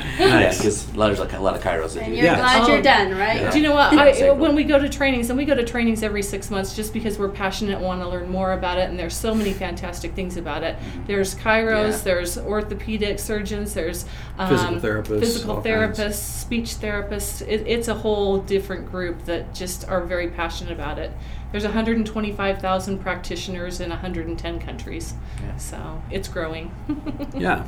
Nice. 0.20 0.58
because 0.58 0.94
there's 1.10 1.20
like 1.20 1.38
a 1.38 1.42
lot 1.42 1.54
of 1.56 1.62
chiros 1.62 1.94
that 1.94 2.02
And 2.04 2.12
do 2.12 2.16
you're 2.16 2.24
Yeah. 2.26 2.36
glad 2.36 2.62
Oh. 2.62 2.68
you're 2.72 2.82
done, 2.82 3.16
right? 3.16 3.40
Yeah. 3.40 3.50
Do 3.50 3.58
you 3.60 3.68
know 3.68 3.74
what? 3.74 3.92
I, 3.92 4.12
Sacral. 4.12 4.36
when 4.36 4.54
we 4.54 4.64
go 4.64 4.78
to 4.78 4.88
trainings, 4.88 5.30
and 5.30 5.38
we 5.38 5.44
go 5.44 5.54
to 5.54 5.64
trainings 5.64 6.02
every 6.02 6.22
six 6.22 6.50
months 6.50 6.74
just 6.74 6.92
because 6.92 7.18
we're 7.18 7.28
passionate 7.28 7.76
and 7.78 7.84
want 7.84 8.00
to 8.02 8.08
learn 8.08 8.28
more 8.30 8.52
about 8.52 8.78
it, 8.78 8.88
and 8.88 8.98
there's 8.98 9.14
so 9.16 9.34
many 9.34 9.52
fantastic 9.52 10.14
things 10.14 10.36
about 10.36 10.62
it. 10.62 10.76
There's 11.06 11.34
chiros, 11.34 11.90
Yeah. 11.92 11.98
there's 12.04 12.38
orthopedic 12.38 13.18
surgeons, 13.18 13.74
there's 13.74 14.04
um, 14.38 14.48
Physical 14.48 14.76
therapists, 14.76 15.20
physical 15.20 15.50
all 15.56 15.62
kinds. 15.62 15.98
therapists, 15.98 16.14
speech 16.14 16.68
therapists. 16.80 17.42
It, 17.46 17.64
it's 17.66 17.88
a 17.88 17.94
whole 17.94 18.38
different 18.38 18.90
group 18.90 19.24
that 19.26 19.54
just 19.54 19.88
are 19.88 20.00
very 20.02 20.28
passionate 20.28 20.72
about 20.72 20.98
it. 20.98 21.10
There's 21.52 21.64
125,000 21.64 22.98
practitioners 23.00 23.80
in 23.80 23.90
110 23.90 24.60
countries, 24.60 25.14
Yeah. 25.42 25.56
so 25.56 26.02
it's 26.10 26.28
growing. 26.28 26.70
Yeah. 27.34 27.64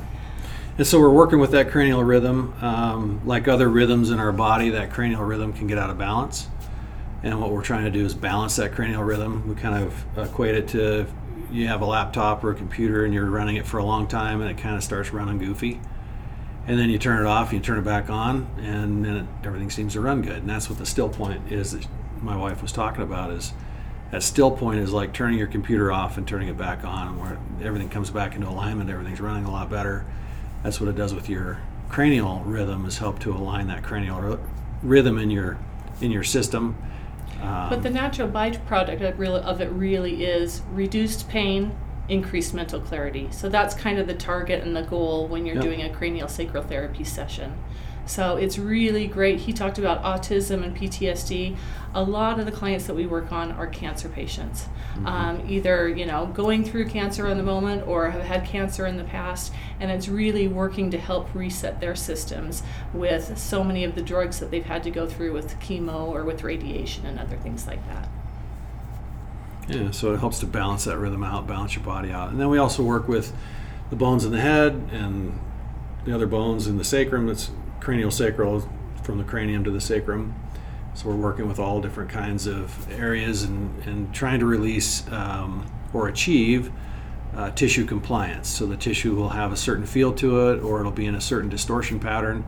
And 0.78 0.86
so 0.86 0.98
we're 0.98 1.10
working 1.10 1.38
with 1.38 1.50
that 1.50 1.70
cranial 1.70 2.02
rhythm. 2.02 2.54
Um, 2.62 3.20
like 3.26 3.46
other 3.46 3.68
rhythms 3.68 4.10
in 4.10 4.18
our 4.18 4.32
body, 4.32 4.70
that 4.70 4.90
cranial 4.90 5.22
rhythm 5.22 5.52
can 5.52 5.66
get 5.66 5.78
out 5.78 5.90
of 5.90 5.98
balance. 5.98 6.48
And 7.22 7.40
what 7.40 7.50
we're 7.50 7.62
trying 7.62 7.84
to 7.84 7.90
do 7.90 8.04
is 8.04 8.14
balance 8.14 8.56
that 8.56 8.72
cranial 8.72 9.02
rhythm. 9.02 9.48
We 9.48 9.54
kind 9.54 9.84
of 9.84 10.04
equate 10.16 10.54
it 10.54 10.68
to 10.68 11.06
you 11.52 11.68
have 11.68 11.82
a 11.82 11.84
laptop 11.84 12.42
or 12.42 12.50
a 12.50 12.54
computer 12.54 13.04
and 13.04 13.12
you're 13.12 13.28
running 13.28 13.56
it 13.56 13.66
for 13.66 13.78
a 13.78 13.84
long 13.84 14.06
time 14.08 14.40
and 14.40 14.50
it 14.50 14.56
kind 14.56 14.74
of 14.74 14.82
starts 14.82 15.12
running 15.12 15.38
goofy. 15.38 15.80
And 16.66 16.78
then 16.78 16.88
you 16.88 16.98
turn 16.98 17.20
it 17.20 17.28
off, 17.28 17.52
you 17.52 17.60
turn 17.60 17.78
it 17.78 17.84
back 17.84 18.08
on, 18.08 18.48
and 18.58 19.04
then 19.04 19.16
it, 19.16 19.26
everything 19.44 19.68
seems 19.68 19.92
to 19.94 20.00
run 20.00 20.22
good. 20.22 20.38
And 20.38 20.48
that's 20.48 20.70
what 20.70 20.78
the 20.78 20.86
still 20.86 21.08
point 21.08 21.52
is 21.52 21.72
that 21.72 21.86
my 22.20 22.36
wife 22.36 22.62
was 22.62 22.72
talking 22.72 23.02
about 23.02 23.32
is 23.32 23.52
that 24.12 24.22
still 24.22 24.50
point 24.50 24.78
is 24.78 24.92
like 24.92 25.12
turning 25.12 25.38
your 25.38 25.48
computer 25.48 25.92
off 25.92 26.16
and 26.16 26.26
turning 26.26 26.48
it 26.48 26.56
back 26.56 26.84
on 26.84 27.18
where 27.18 27.38
everything 27.62 27.88
comes 27.88 28.10
back 28.10 28.34
into 28.34 28.48
alignment, 28.48 28.88
everything's 28.88 29.20
running 29.20 29.44
a 29.44 29.50
lot 29.50 29.68
better. 29.68 30.06
That's 30.62 30.80
what 30.80 30.88
it 30.88 30.96
does 30.96 31.14
with 31.14 31.28
your 31.28 31.58
cranial 31.88 32.40
rhythm 32.44 32.86
is 32.86 32.98
help 32.98 33.18
to 33.20 33.32
align 33.32 33.66
that 33.68 33.82
cranial 33.82 34.16
r- 34.16 34.38
rhythm 34.82 35.18
in 35.18 35.30
your 35.30 35.58
in 36.00 36.10
your 36.10 36.22
system. 36.24 36.76
Um, 37.42 37.68
But 37.68 37.82
the 37.82 37.90
natural 37.90 38.28
byproduct 38.28 39.02
of, 39.08 39.18
really, 39.18 39.40
of 39.40 39.60
it 39.60 39.70
really 39.70 40.24
is 40.24 40.62
reduced 40.72 41.28
pain, 41.28 41.72
increased 42.08 42.54
mental 42.54 42.80
clarity. 42.80 43.28
So 43.30 43.48
that's 43.48 43.74
kind 43.74 43.98
of 43.98 44.06
the 44.06 44.14
target 44.14 44.62
and 44.64 44.74
the 44.74 44.82
goal 44.82 45.28
when 45.28 45.44
you're 45.46 45.56
Yep. 45.56 45.64
doing 45.64 45.82
a 45.82 45.90
cranial 45.90 46.28
sacral 46.28 46.62
therapy 46.62 47.04
session. 47.04 47.54
So 48.06 48.36
it's 48.36 48.58
really 48.58 49.06
great. 49.06 49.40
He 49.40 49.52
talked 49.52 49.78
about 49.78 50.02
autism 50.02 50.64
and 50.64 50.76
PTSD. 50.76 51.56
A 51.94 52.02
lot 52.02 52.40
of 52.40 52.46
the 52.46 52.52
clients 52.52 52.86
that 52.86 52.94
we 52.94 53.06
work 53.06 53.32
on 53.32 53.52
are 53.52 53.66
cancer 53.66 54.08
patients, 54.08 54.66
um, 55.04 55.44
either 55.46 55.88
you 55.88 56.06
know 56.06 56.26
going 56.26 56.64
through 56.64 56.88
cancer 56.88 57.28
in 57.28 57.36
the 57.36 57.42
moment 57.42 57.86
or 57.86 58.10
have 58.10 58.22
had 58.22 58.44
cancer 58.46 58.86
in 58.86 58.96
the 58.96 59.04
past, 59.04 59.52
and 59.78 59.90
it's 59.90 60.08
really 60.08 60.48
working 60.48 60.90
to 60.90 60.98
help 60.98 61.32
reset 61.34 61.80
their 61.80 61.94
systems 61.94 62.62
with 62.94 63.38
so 63.38 63.62
many 63.62 63.84
of 63.84 63.94
the 63.94 64.02
drugs 64.02 64.40
that 64.40 64.50
they've 64.50 64.64
had 64.64 64.82
to 64.84 64.90
go 64.90 65.06
through 65.06 65.32
with 65.32 65.58
chemo 65.60 66.08
or 66.08 66.24
with 66.24 66.42
radiation 66.42 67.04
and 67.04 67.18
other 67.18 67.36
things 67.36 67.66
like 67.66 67.86
that. 67.88 68.08
Yeah, 69.68 69.90
so 69.90 70.12
it 70.12 70.18
helps 70.18 70.40
to 70.40 70.46
balance 70.46 70.84
that 70.84 70.98
rhythm 70.98 71.22
out, 71.22 71.46
balance 71.46 71.74
your 71.74 71.84
body 71.84 72.10
out. 72.10 72.30
And 72.30 72.40
then 72.40 72.48
we 72.48 72.58
also 72.58 72.82
work 72.82 73.06
with 73.06 73.34
the 73.90 73.96
bones 73.96 74.24
in 74.24 74.32
the 74.32 74.40
head 74.40 74.72
and 74.90 75.38
the 76.04 76.14
other 76.14 76.26
bones 76.26 76.66
in 76.66 76.78
the 76.78 76.84
sacrum. 76.84 77.28
It's 77.28 77.50
cranial 77.82 78.10
sacral 78.10 78.66
from 79.02 79.18
the 79.18 79.24
cranium 79.24 79.64
to 79.64 79.70
the 79.70 79.80
sacrum. 79.80 80.34
So 80.94 81.08
we're 81.08 81.16
working 81.16 81.48
with 81.48 81.58
all 81.58 81.80
different 81.80 82.10
kinds 82.10 82.46
of 82.46 82.90
areas 82.92 83.42
and, 83.42 83.82
and 83.84 84.14
trying 84.14 84.40
to 84.40 84.46
release 84.46 85.10
um, 85.10 85.66
or 85.92 86.08
achieve 86.08 86.70
uh, 87.34 87.50
tissue 87.52 87.84
compliance. 87.86 88.48
So 88.48 88.66
the 88.66 88.76
tissue 88.76 89.14
will 89.14 89.30
have 89.30 89.52
a 89.52 89.56
certain 89.56 89.86
feel 89.86 90.12
to 90.14 90.50
it 90.50 90.60
or 90.60 90.80
it'll 90.80 90.92
be 90.92 91.06
in 91.06 91.14
a 91.14 91.20
certain 91.20 91.48
distortion 91.48 91.98
pattern. 91.98 92.44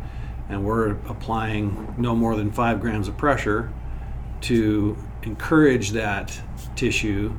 And 0.50 0.64
we're 0.64 0.90
applying 1.08 1.94
no 1.96 2.14
more 2.14 2.36
than 2.36 2.52
five 2.52 2.80
grams 2.80 3.08
of 3.08 3.16
pressure 3.16 3.72
to 4.42 4.96
encourage 5.22 5.90
that 5.92 6.38
tissue 6.76 7.34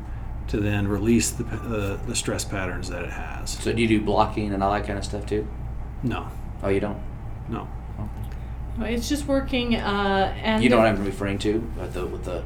to 0.47 0.57
then 0.59 0.87
release 0.87 1.31
the, 1.31 1.43
the, 1.43 1.99
the 2.07 2.15
stress 2.15 2.43
patterns 2.43 2.89
that 2.89 3.03
it 3.03 3.11
has. 3.11 3.51
So 3.51 3.71
do 3.71 3.81
you 3.81 3.87
do 3.87 4.01
blocking 4.01 4.53
and 4.53 4.63
all 4.63 4.73
that 4.73 4.85
kind 4.87 4.97
of 4.97 5.05
stuff 5.05 5.25
too? 5.27 5.47
No, 6.03 6.27
Oh, 6.63 6.69
you 6.69 6.79
don't. 6.79 6.97
no. 7.47 7.67
It's 8.81 9.07
just 9.07 9.25
working, 9.27 9.75
uh, 9.75 10.33
and 10.43 10.63
You 10.63 10.69
know 10.69 10.77
what 10.77 10.87
I'm 10.87 11.03
referring 11.05 11.37
to 11.39 11.59
with 11.79 11.93
the 11.93 12.05
with 12.05 12.25
the 12.25 12.43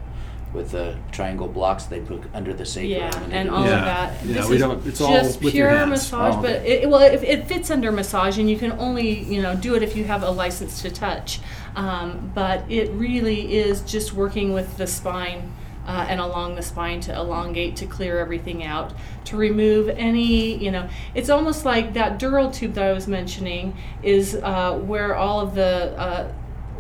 with 0.52 0.72
the 0.72 0.96
triangle 1.12 1.48
blocks 1.48 1.84
they 1.86 2.00
put 2.00 2.24
under 2.34 2.54
the 2.54 2.66
sacrum. 2.66 2.90
Yeah, 2.92 3.10
they 3.12 3.36
and 3.36 3.50
all 3.52 3.64
this. 3.64 3.72
of 3.74 3.80
that. 3.82 4.26
Yeah, 4.26 4.34
this 4.34 4.50
we 4.50 4.56
is 4.56 4.62
don't- 4.62 4.86
it's 4.88 5.00
all 5.02 5.14
just 5.14 5.44
with 5.44 5.54
your 5.54 5.68
pure 5.68 5.78
hands. 5.78 5.90
massage, 5.92 6.34
Oh, 6.36 6.42
but 6.42 6.56
okay. 6.58 6.82
it, 6.82 6.90
well, 6.90 7.02
it, 7.02 7.22
it 7.24 7.48
fits 7.48 7.70
under 7.70 7.92
massage, 7.92 8.40
and 8.40 8.50
you 8.50 8.58
can 8.58 8.72
only 8.74 9.20
you 9.24 9.42
know 9.44 9.56
do 9.56 9.76
it 9.76 9.84
if 9.84 9.96
you 9.96 10.06
have 10.06 10.24
a 10.24 10.30
license 10.32 10.82
to 10.82 10.90
touch. 10.90 11.40
Um, 11.76 12.32
but 12.34 12.64
it 12.70 12.90
really 12.94 13.54
is 13.60 13.82
just 13.82 14.14
working 14.14 14.52
with 14.54 14.78
the 14.78 14.88
spine. 14.88 15.52
Uh, 15.88 16.06
and 16.08 16.20
along 16.20 16.56
the 16.56 16.62
spine 16.62 17.00
to 17.00 17.16
elongate 17.16 17.76
to 17.76 17.86
clear 17.88 18.20
everything 18.20 18.64
out 18.64 18.94
to 19.24 19.36
remove 19.36 19.90
any 19.90 20.56
you 20.64 20.70
know 20.70 20.88
it's 21.16 21.30
almost 21.30 21.66
like 21.66 21.94
that 21.94 22.20
dural 22.20 22.54
tube 22.54 22.74
that 22.74 22.84
i 22.84 22.92
was 22.92 23.08
mentioning 23.08 23.76
is 24.04 24.36
uh, 24.36 24.78
where 24.78 25.16
all 25.16 25.40
of 25.40 25.56
the 25.56 25.98
uh, 25.98 26.32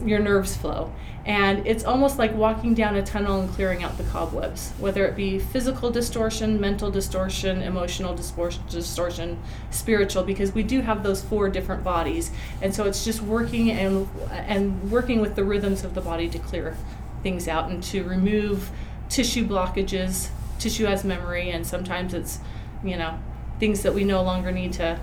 your 0.05 0.19
nerves 0.19 0.55
flow. 0.55 0.91
And 1.25 1.67
it's 1.67 1.83
almost 1.83 2.17
like 2.17 2.33
walking 2.33 2.73
down 2.73 2.95
a 2.95 3.03
tunnel 3.03 3.41
and 3.41 3.49
clearing 3.51 3.83
out 3.83 3.97
the 3.97 4.03
cobwebs, 4.05 4.71
whether 4.79 5.05
it 5.05 5.15
be 5.15 5.37
physical 5.37 5.91
distortion, 5.91 6.59
mental 6.59 6.89
distortion, 6.89 7.61
emotional 7.61 8.15
distortion, 8.15 9.37
spiritual, 9.69 10.23
because 10.23 10.53
we 10.53 10.63
do 10.63 10.81
have 10.81 11.03
those 11.03 11.21
four 11.21 11.49
different 11.49 11.83
bodies. 11.83 12.31
And 12.61 12.73
so 12.73 12.85
it's 12.85 13.05
just 13.05 13.21
working 13.21 13.69
and 13.69 14.07
and 14.31 14.89
working 14.89 15.21
with 15.21 15.35
the 15.35 15.43
rhythms 15.43 15.83
of 15.83 15.93
the 15.93 16.01
body 16.01 16.29
to 16.29 16.39
clear 16.39 16.75
things 17.21 17.47
out 17.47 17.69
and 17.69 17.83
to 17.83 18.03
remove 18.03 18.71
tissue 19.09 19.47
blockages. 19.47 20.29
Tissue 20.59 20.85
has 20.85 21.03
memory, 21.03 21.49
and 21.51 21.65
sometimes 21.65 22.13
it's, 22.13 22.39
you 22.83 22.97
know, 22.97 23.19
things 23.59 23.83
that 23.83 23.93
we 23.93 24.03
no 24.03 24.21
longer 24.23 24.51
need 24.51 24.73
to 24.73 24.99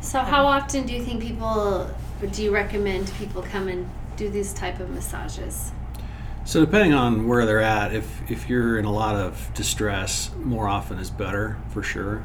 So, 0.00 0.20
how 0.20 0.46
often 0.46 0.86
do 0.86 0.92
you 0.94 1.02
think 1.02 1.22
people, 1.22 1.90
do 2.30 2.42
you 2.42 2.52
recommend 2.54 3.10
people 3.18 3.42
come 3.42 3.68
and 3.68 3.88
do 4.16 4.30
these 4.30 4.52
type 4.52 4.80
of 4.80 4.90
massages? 4.90 5.72
So 6.44 6.64
depending 6.64 6.94
on 6.94 7.26
where 7.26 7.44
they're 7.44 7.60
at, 7.60 7.92
if 7.92 8.30
if 8.30 8.48
you're 8.48 8.78
in 8.78 8.84
a 8.84 8.92
lot 8.92 9.16
of 9.16 9.50
distress, 9.54 10.30
more 10.36 10.68
often 10.68 10.98
is 10.98 11.10
better 11.10 11.58
for 11.70 11.82
sure. 11.82 12.24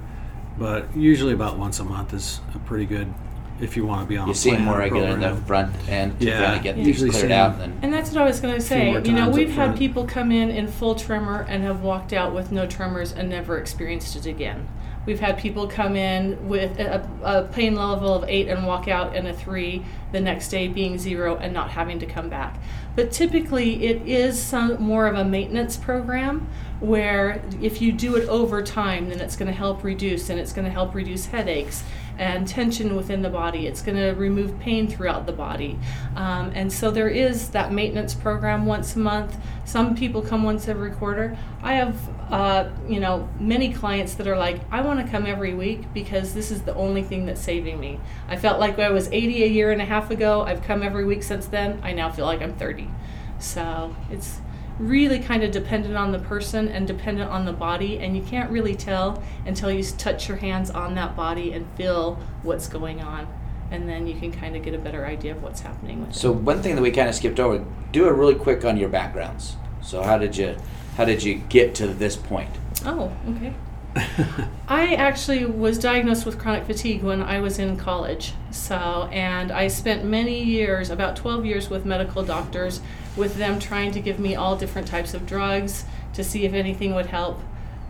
But 0.57 0.95
usually 0.95 1.33
about 1.33 1.57
once 1.57 1.79
a 1.79 1.83
month 1.83 2.13
is 2.13 2.39
a 2.53 2.59
pretty 2.59 2.85
good 2.85 3.11
if 3.61 3.77
you 3.77 3.85
want 3.85 4.01
to 4.01 4.07
be 4.07 4.17
on 4.17 4.27
You 4.27 4.33
a 4.33 4.35
see 4.35 4.49
plan 4.51 4.63
more 4.65 4.75
or 4.75 4.79
regular 4.79 5.09
in 5.09 5.19
the 5.19 5.27
program. 5.27 5.43
front 5.45 5.89
end 5.89 6.19
to 6.19 6.25
Yeah, 6.25 6.43
kind 6.45 6.57
of 6.57 6.63
get 6.63 6.75
things 6.75 6.87
usually 6.87 7.09
cleared 7.11 7.31
out. 7.31 7.57
them. 7.57 7.71
And 7.73 7.83
And 7.85 7.93
that's 7.93 8.11
what 8.11 8.21
I 8.21 8.25
was 8.25 8.39
going 8.39 8.55
to 8.55 8.61
say. 8.61 8.91
more 8.91 8.99
You 9.01 9.11
know, 9.13 9.25
times 9.25 9.35
we've 9.35 9.49
up 9.49 9.55
had 9.55 9.65
front. 9.67 9.77
people 9.79 10.05
come 10.05 10.31
in 10.31 10.49
in 10.49 10.67
full 10.67 10.95
tremor 10.95 11.45
and 11.47 11.63
have 11.63 11.81
walked 11.81 12.13
out 12.13 12.33
with 12.33 12.51
no 12.51 12.65
tremors 12.67 13.11
and 13.13 13.29
never 13.29 13.57
experienced 13.57 14.15
it 14.15 14.25
again. 14.25 14.67
We've 15.03 15.19
had 15.19 15.39
people 15.39 15.67
come 15.67 15.95
in 15.95 16.47
with 16.47 16.79
a, 16.79 17.07
a 17.23 17.43
pain 17.45 17.73
level 17.75 18.13
of 18.13 18.23
eight 18.29 18.47
and 18.47 18.67
walk 18.67 18.87
out 18.87 19.15
in 19.15 19.25
a 19.25 19.33
three, 19.33 19.83
the 20.11 20.19
next 20.19 20.49
day 20.49 20.67
being 20.67 20.99
zero 20.99 21.37
and 21.37 21.53
not 21.53 21.71
having 21.71 21.97
to 21.99 22.05
come 22.05 22.29
back. 22.29 22.57
But 22.95 23.11
typically, 23.11 23.83
it 23.85 24.07
is 24.07 24.39
some 24.39 24.79
more 24.79 25.07
of 25.07 25.15
a 25.15 25.25
maintenance 25.25 25.75
program 25.75 26.47
where 26.81 27.41
if 27.61 27.79
you 27.79 27.91
do 27.91 28.15
it 28.15 28.27
over 28.27 28.61
time, 28.61 29.09
then 29.09 29.21
it's 29.21 29.35
going 29.35 29.47
to 29.47 29.53
help 29.53 29.83
reduce 29.83 30.29
and 30.29 30.39
it's 30.39 30.51
going 30.51 30.65
to 30.65 30.71
help 30.71 30.95
reduce 30.95 31.27
headaches 31.27 31.83
and 32.17 32.47
tension 32.47 32.95
within 32.95 33.21
the 33.21 33.29
body. 33.29 33.67
It's 33.67 33.81
going 33.81 33.97
to 33.97 34.11
remove 34.11 34.59
pain 34.59 34.87
throughout 34.87 35.27
the 35.27 35.31
body. 35.31 35.79
Um, 36.15 36.51
and 36.55 36.73
so 36.73 36.91
there 36.91 37.07
is 37.07 37.49
that 37.49 37.71
maintenance 37.71 38.15
program 38.15 38.65
once 38.65 38.95
a 38.95 38.99
month. 38.99 39.37
Some 39.63 39.95
people 39.95 40.23
come 40.23 40.43
once 40.43 40.67
every 40.67 40.91
quarter. 40.91 41.37
I 41.61 41.73
have, 41.73 41.95
uh, 42.31 42.69
you 42.87 42.99
know, 42.99 43.29
many 43.39 43.71
clients 43.71 44.15
that 44.15 44.27
are 44.27 44.37
like, 44.37 44.59
I 44.71 44.81
want 44.81 45.05
to 45.05 45.11
come 45.11 45.25
every 45.27 45.53
week 45.53 45.93
because 45.93 46.33
this 46.33 46.51
is 46.51 46.63
the 46.63 46.73
only 46.73 47.03
thing 47.03 47.27
that's 47.27 47.41
saving 47.41 47.79
me. 47.79 47.99
I 48.27 48.37
felt 48.37 48.59
like 48.59 48.79
I 48.79 48.89
was 48.89 49.07
80 49.11 49.43
a 49.43 49.47
year 49.47 49.71
and 49.71 49.81
a 49.81 49.85
half 49.85 50.09
ago. 50.09 50.41
I've 50.41 50.63
come 50.63 50.81
every 50.81 51.05
week 51.05 51.21
since 51.21 51.45
then. 51.45 51.79
I 51.83 51.93
now 51.93 52.11
feel 52.11 52.25
like 52.25 52.41
I'm 52.41 52.55
30. 52.55 52.89
So 53.39 53.95
it's 54.11 54.41
really 54.81 55.19
kind 55.19 55.43
of 55.43 55.51
dependent 55.51 55.95
on 55.95 56.11
the 56.11 56.19
person 56.19 56.67
and 56.69 56.87
dependent 56.87 57.29
on 57.29 57.45
the 57.45 57.53
body 57.53 57.99
and 57.99 58.15
you 58.15 58.23
can't 58.23 58.49
really 58.51 58.75
tell 58.75 59.21
until 59.45 59.71
you 59.71 59.83
touch 59.83 60.27
your 60.27 60.37
hands 60.37 60.69
on 60.69 60.95
that 60.95 61.15
body 61.15 61.53
and 61.53 61.65
feel 61.75 62.15
what's 62.43 62.67
going 62.67 63.01
on 63.01 63.27
and 63.71 63.87
then 63.87 64.05
you 64.05 64.19
can 64.19 64.31
kind 64.31 64.55
of 64.55 64.63
get 64.63 64.73
a 64.73 64.77
better 64.77 65.05
idea 65.05 65.31
of 65.31 65.41
what's 65.41 65.61
happening 65.61 66.05
with 66.05 66.13
so 66.13 66.31
one 66.31 66.61
thing 66.61 66.75
that 66.75 66.81
we 66.81 66.91
kind 66.91 67.07
of 67.07 67.15
skipped 67.15 67.39
over, 67.39 67.65
do 67.91 68.07
it 68.07 68.11
really 68.11 68.35
quick 68.35 68.65
on 68.65 68.77
your 68.77 68.89
backgrounds. 68.89 69.55
So 69.81 70.03
how 70.03 70.17
did 70.17 70.37
you 70.37 70.57
how 70.97 71.05
did 71.05 71.23
you 71.23 71.35
get 71.35 71.73
to 71.75 71.87
this 71.87 72.15
point? 72.15 72.49
Oh, 72.85 73.11
okay. 73.29 73.53
I 74.67 74.93
actually 74.93 75.45
was 75.45 75.77
diagnosed 75.77 76.25
with 76.25 76.39
chronic 76.39 76.65
fatigue 76.65 77.03
when 77.03 77.21
I 77.21 77.41
was 77.41 77.59
in 77.59 77.75
college. 77.75 78.33
So, 78.51 79.09
and 79.11 79.51
I 79.51 79.67
spent 79.67 80.05
many 80.05 80.41
years, 80.41 80.89
about 80.89 81.15
12 81.17 81.45
years, 81.45 81.69
with 81.69 81.85
medical 81.85 82.23
doctors, 82.23 82.81
with 83.17 83.35
them 83.35 83.59
trying 83.59 83.91
to 83.91 83.99
give 83.99 84.19
me 84.19 84.35
all 84.35 84.55
different 84.55 84.87
types 84.87 85.13
of 85.13 85.25
drugs 85.25 85.85
to 86.13 86.23
see 86.23 86.45
if 86.45 86.53
anything 86.53 86.95
would 86.95 87.07
help. 87.07 87.41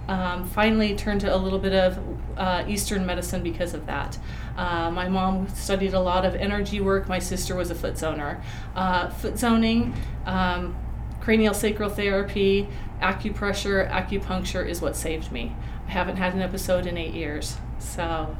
Um, 0.08 0.48
finally, 0.48 0.96
turned 0.96 1.22
to 1.22 1.34
a 1.34 1.38
little 1.38 1.60
bit 1.60 1.74
of 1.74 2.00
uh, 2.36 2.66
Eastern 2.68 3.06
medicine 3.06 3.44
because 3.44 3.74
of 3.76 3.86
that. 3.86 4.18
Uh, 4.58 4.90
my 4.90 5.08
mom 5.08 5.48
studied 5.50 5.94
a 5.94 6.00
lot 6.00 6.26
of 6.26 6.34
energy 6.36 6.82
work. 6.82 7.08
My 7.08 7.20
sister 7.20 7.56
was 7.56 7.70
a 7.70 7.76
foot 7.76 7.94
zoner. 7.94 8.42
Uh, 8.76 9.10
foot 9.10 9.38
zoning, 9.38 9.94
um, 10.26 10.76
cranial 11.22 11.54
sacral 11.54 11.90
therapy, 11.90 12.68
acupressure, 13.02 13.90
acupuncture 13.90 14.68
is 14.68 14.82
what 14.82 14.96
saved 14.96 15.32
me. 15.32 15.56
I 15.92 15.94
haven't 15.94 16.16
had 16.16 16.34
an 16.34 16.42
episode 16.42 16.86
in 16.88 16.98
eight 16.98 17.14
years, 17.14 17.58
so 17.80 18.34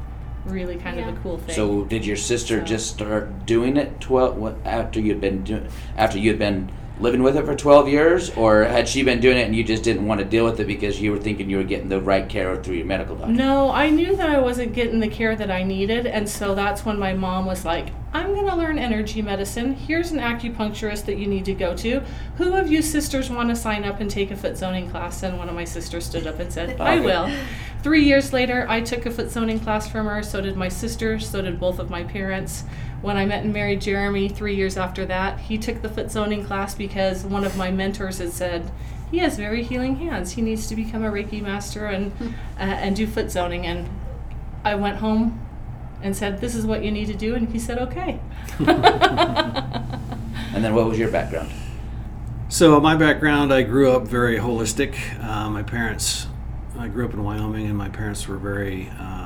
really 0.46 0.76
kind 0.76 0.98
of 0.98 1.06
a 1.08 1.12
cool 1.20 1.36
thing. 1.36 1.54
So 1.54 1.84
did 1.84 2.06
your 2.06 2.16
sister 2.16 2.60
So- 2.60 2.64
just 2.64 2.88
start 2.88 3.44
doing 3.44 3.76
it 3.76 4.00
twelve 4.00 4.38
what 4.38 4.56
after 4.64 4.98
you'd 4.98 5.20
been 5.20 5.44
doing 5.44 5.68
after 5.94 6.18
you'd 6.18 6.38
been 6.38 6.70
living 7.02 7.22
with 7.22 7.36
it 7.36 7.44
for 7.44 7.54
12 7.54 7.88
years, 7.88 8.30
or 8.36 8.64
had 8.64 8.88
she 8.88 9.02
been 9.02 9.20
doing 9.20 9.36
it 9.36 9.42
and 9.42 9.54
you 9.54 9.64
just 9.64 9.82
didn't 9.82 10.06
want 10.06 10.20
to 10.20 10.24
deal 10.24 10.44
with 10.44 10.60
it 10.60 10.66
because 10.66 11.00
you 11.00 11.10
were 11.10 11.18
thinking 11.18 11.50
you 11.50 11.56
were 11.56 11.64
getting 11.64 11.88
the 11.88 12.00
right 12.00 12.28
care 12.28 12.56
through 12.62 12.76
your 12.76 12.86
medical 12.86 13.16
doctor? 13.16 13.32
No, 13.32 13.70
I 13.70 13.90
knew 13.90 14.14
that 14.16 14.30
I 14.30 14.38
wasn't 14.38 14.72
getting 14.72 15.00
the 15.00 15.08
care 15.08 15.34
that 15.36 15.50
I 15.50 15.64
needed, 15.64 16.06
and 16.06 16.28
so 16.28 16.54
that's 16.54 16.84
when 16.84 16.98
my 16.98 17.12
mom 17.12 17.44
was 17.44 17.64
like, 17.64 17.88
I'm 18.14 18.34
going 18.34 18.46
to 18.46 18.54
learn 18.54 18.78
energy 18.78 19.22
medicine. 19.22 19.74
Here's 19.74 20.12
an 20.12 20.18
acupuncturist 20.18 21.06
that 21.06 21.16
you 21.16 21.26
need 21.26 21.46
to 21.46 21.54
go 21.54 21.74
to. 21.78 22.02
Who 22.36 22.54
of 22.54 22.70
you 22.70 22.82
sisters 22.82 23.30
want 23.30 23.48
to 23.48 23.56
sign 23.56 23.84
up 23.84 24.00
and 24.00 24.10
take 24.10 24.30
a 24.30 24.36
foot 24.36 24.56
zoning 24.56 24.90
class? 24.90 25.22
And 25.22 25.38
one 25.38 25.48
of 25.48 25.54
my 25.54 25.64
sisters 25.64 26.04
stood 26.04 26.26
up 26.26 26.38
and 26.38 26.52
said, 26.52 26.78
I 26.78 27.00
will. 27.00 27.34
Three 27.82 28.04
years 28.04 28.32
later, 28.32 28.66
I 28.68 28.82
took 28.82 29.06
a 29.06 29.10
foot 29.10 29.30
zoning 29.30 29.60
class 29.60 29.88
from 29.88 30.06
her. 30.06 30.22
So 30.22 30.42
did 30.42 30.56
my 30.56 30.68
sister. 30.68 31.18
So 31.18 31.40
did 31.40 31.58
both 31.58 31.78
of 31.78 31.88
my 31.88 32.04
parents. 32.04 32.64
When 33.02 33.16
I 33.16 33.26
met 33.26 33.44
and 33.44 33.52
married 33.52 33.80
Jeremy 33.80 34.28
three 34.28 34.54
years 34.54 34.76
after 34.76 35.04
that, 35.06 35.40
he 35.40 35.58
took 35.58 35.82
the 35.82 35.88
foot 35.88 36.10
zoning 36.10 36.44
class 36.44 36.74
because 36.74 37.24
one 37.24 37.44
of 37.44 37.56
my 37.56 37.70
mentors 37.70 38.18
had 38.18 38.32
said, 38.32 38.70
he 39.10 39.18
has 39.18 39.36
very 39.36 39.62
healing 39.62 39.96
hands. 39.96 40.32
He 40.32 40.42
needs 40.42 40.66
to 40.68 40.74
become 40.74 41.04
a 41.04 41.10
Reiki 41.10 41.42
master 41.42 41.86
and 41.86 42.12
uh, 42.58 42.62
and 42.62 42.96
do 42.96 43.06
foot 43.06 43.30
zoning. 43.30 43.66
And 43.66 43.90
I 44.64 44.74
went 44.74 44.96
home 44.96 45.38
and 46.00 46.16
said, 46.16 46.40
"This 46.40 46.54
is 46.54 46.64
what 46.64 46.82
you 46.82 46.90
need 46.90 47.08
to 47.08 47.14
do," 47.14 47.34
and 47.34 47.46
he 47.50 47.58
said, 47.58 47.76
"Okay." 47.78 48.18
And 50.54 50.62
then 50.62 50.74
what 50.74 50.86
was 50.86 50.98
your 50.98 51.10
background? 51.10 51.50
So 52.48 52.78
my 52.78 52.94
background, 52.94 53.52
I 53.54 53.62
grew 53.62 53.90
up 53.92 54.02
very 54.06 54.38
holistic. 54.38 54.94
Uh, 55.24 55.48
my 55.48 55.62
parents, 55.62 56.26
I 56.78 56.88
grew 56.88 57.06
up 57.06 57.14
in 57.14 57.24
Wyoming, 57.24 57.66
and 57.66 57.76
my 57.76 57.88
parents 57.88 58.28
were 58.28 58.36
very 58.36 58.90
um, 59.00 59.21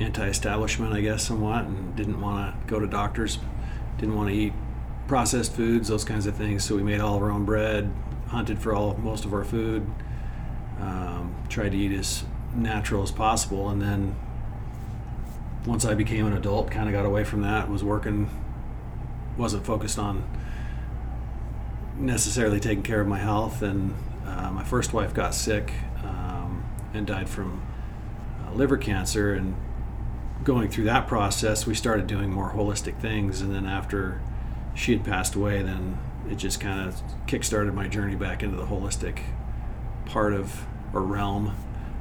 anti-establishment, 0.00 0.92
I 0.92 1.00
guess, 1.00 1.24
somewhat, 1.24 1.64
and 1.64 1.96
didn't 1.96 2.20
want 2.20 2.54
to 2.54 2.66
go 2.66 2.78
to 2.78 2.86
doctors, 2.86 3.38
didn't 3.98 4.14
want 4.14 4.28
to 4.28 4.34
eat 4.34 4.52
processed 5.08 5.52
foods, 5.52 5.88
those 5.88 6.04
kinds 6.04 6.26
of 6.26 6.34
things. 6.34 6.64
So 6.64 6.76
we 6.76 6.82
made 6.82 7.00
all 7.00 7.16
of 7.16 7.22
our 7.22 7.30
own 7.30 7.44
bread, 7.44 7.92
hunted 8.28 8.58
for 8.58 8.74
all 8.74 8.96
most 8.96 9.24
of 9.24 9.32
our 9.32 9.44
food, 9.44 9.86
um, 10.80 11.34
tried 11.48 11.72
to 11.72 11.78
eat 11.78 11.92
as 11.92 12.24
natural 12.54 13.02
as 13.02 13.10
possible, 13.10 13.68
and 13.68 13.80
then 13.80 14.16
once 15.66 15.84
I 15.84 15.94
became 15.94 16.26
an 16.26 16.32
adult, 16.32 16.70
kind 16.70 16.88
of 16.88 16.92
got 16.92 17.04
away 17.04 17.24
from 17.24 17.42
that. 17.42 17.68
Was 17.68 17.82
working, 17.82 18.30
wasn't 19.36 19.66
focused 19.66 19.98
on 19.98 20.24
necessarily 21.98 22.60
taking 22.60 22.84
care 22.84 23.00
of 23.00 23.08
my 23.08 23.18
health. 23.18 23.62
And 23.62 23.94
uh, 24.24 24.50
my 24.52 24.64
first 24.64 24.92
wife 24.92 25.12
got 25.12 25.34
sick 25.34 25.72
um, 26.04 26.64
and 26.94 27.06
died 27.06 27.28
from 27.28 27.62
uh, 28.46 28.52
liver 28.52 28.76
cancer. 28.76 29.34
And 29.34 29.56
going 30.46 30.68
through 30.68 30.84
that 30.84 31.08
process, 31.08 31.66
we 31.66 31.74
started 31.74 32.06
doing 32.06 32.30
more 32.32 32.52
holistic 32.52 32.98
things. 33.00 33.40
And 33.40 33.52
then 33.52 33.66
after 33.66 34.20
she 34.74 34.92
had 34.92 35.04
passed 35.04 35.34
away, 35.34 35.60
then 35.60 35.98
it 36.30 36.36
just 36.36 36.60
kind 36.60 36.88
of 36.88 36.94
kickstarted 37.26 37.74
my 37.74 37.88
journey 37.88 38.14
back 38.14 38.44
into 38.44 38.56
the 38.56 38.66
holistic 38.66 39.18
part 40.06 40.32
of 40.32 40.64
or 40.94 41.02
realm 41.02 41.54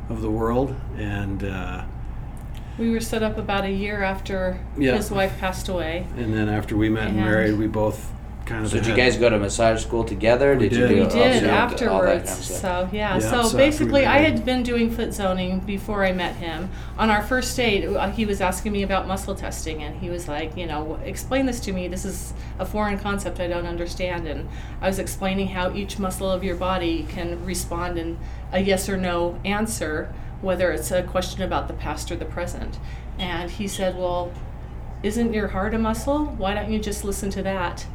of 0.10 0.22
the 0.22 0.30
world. 0.30 0.76
And 0.96 1.44
uh, 1.44 1.86
We 2.78 2.92
were 2.92 3.00
set 3.00 3.24
up 3.24 3.40
about 3.40 3.64
a 3.66 3.72
year 3.72 4.04
after 4.04 4.60
Yeah. 4.78 4.96
his 4.96 5.10
wife 5.10 5.40
passed 5.40 5.68
away. 5.68 6.06
and 6.16 6.32
then 6.32 6.48
after 6.48 6.78
we 6.78 6.88
met 6.88 7.08
and, 7.08 7.18
And- 7.18 7.26
married, 7.26 7.58
we 7.58 7.66
both 7.66 8.12
kind 8.46 8.64
of 8.64 8.72
So 8.72 8.78
did 8.78 8.88
you 8.88 8.96
guys 8.96 9.18
go 9.18 9.30
to 9.30 9.38
massage 9.40 9.82
school 9.84 10.04
together? 10.04 10.56
We 10.56 10.66
you 10.66 10.70
did. 10.70 10.88
do 10.90 10.96
We 10.96 11.02
all- 11.02 11.10
did 11.10 11.36
all 11.36 11.42
that 11.42 11.44
afterwards. 11.72 12.30
kind 12.30 12.40
of 12.40 12.46
stuff? 12.46 12.60
So 12.62 12.90
yeah. 12.92 13.14
Yeah, 13.16 13.20
so, 13.20 13.44
so 13.44 13.58
basically, 13.58 14.06
I 14.06 14.20
had 14.20 14.46
been 14.46 14.64
doing 14.64 14.90
foot 14.92 15.14
zoning 15.14 15.60
before 15.62 16.06
I 16.06 16.12
met 16.12 16.36
him. 16.36 16.70
On 16.98 17.10
our 17.10 17.22
first 17.24 17.56
date, 17.58 17.86
uh, 17.88 18.10
he 18.12 18.26
was 18.26 18.42
asking 18.42 18.72
me 18.72 18.84
about 18.84 19.08
muscle 19.08 19.36
testing, 19.36 19.84
and 19.84 20.00
he 20.00 20.10
was 20.10 20.28
like, 20.28 20.56
you 20.56 20.68
know, 20.68 21.00
explain 21.04 21.46
this 21.46 21.60
to 21.62 21.72
me. 21.74 21.88
This 21.88 22.06
is 22.06 22.34
a 22.60 22.66
foreign 22.66 22.98
concept 23.00 23.40
I 23.40 23.48
don't 23.48 23.66
understand. 23.66 24.28
And 24.28 24.48
I 24.82 24.88
was 24.88 25.00
explaining 25.00 25.48
how 25.48 25.74
each 25.74 25.98
muscle 26.00 26.30
of 26.32 26.44
your 26.44 26.56
body 26.56 27.06
can 27.10 27.44
respond 27.46 27.98
in 27.98 28.18
a 28.54 28.60
yes 28.60 28.88
or 28.88 28.98
no 28.98 29.40
answer, 29.44 30.14
whether 30.42 30.72
it's 30.72 30.92
a 30.92 31.02
question 31.04 31.42
about 31.42 31.68
the 31.68 31.74
past 31.74 32.12
or 32.12 32.16
the 32.16 32.26
present. 32.26 32.78
And 33.18 33.50
he 33.50 33.68
said, 33.68 33.98
well, 33.98 34.32
isn't 35.04 35.34
your 35.34 35.50
heart 35.50 35.74
a 35.74 35.78
muscle? 35.78 36.26
Why 36.26 36.54
don't 36.54 36.72
you 36.72 36.80
just 36.80 37.04
listen 37.04 37.30
to 37.32 37.44
that? 37.44 37.86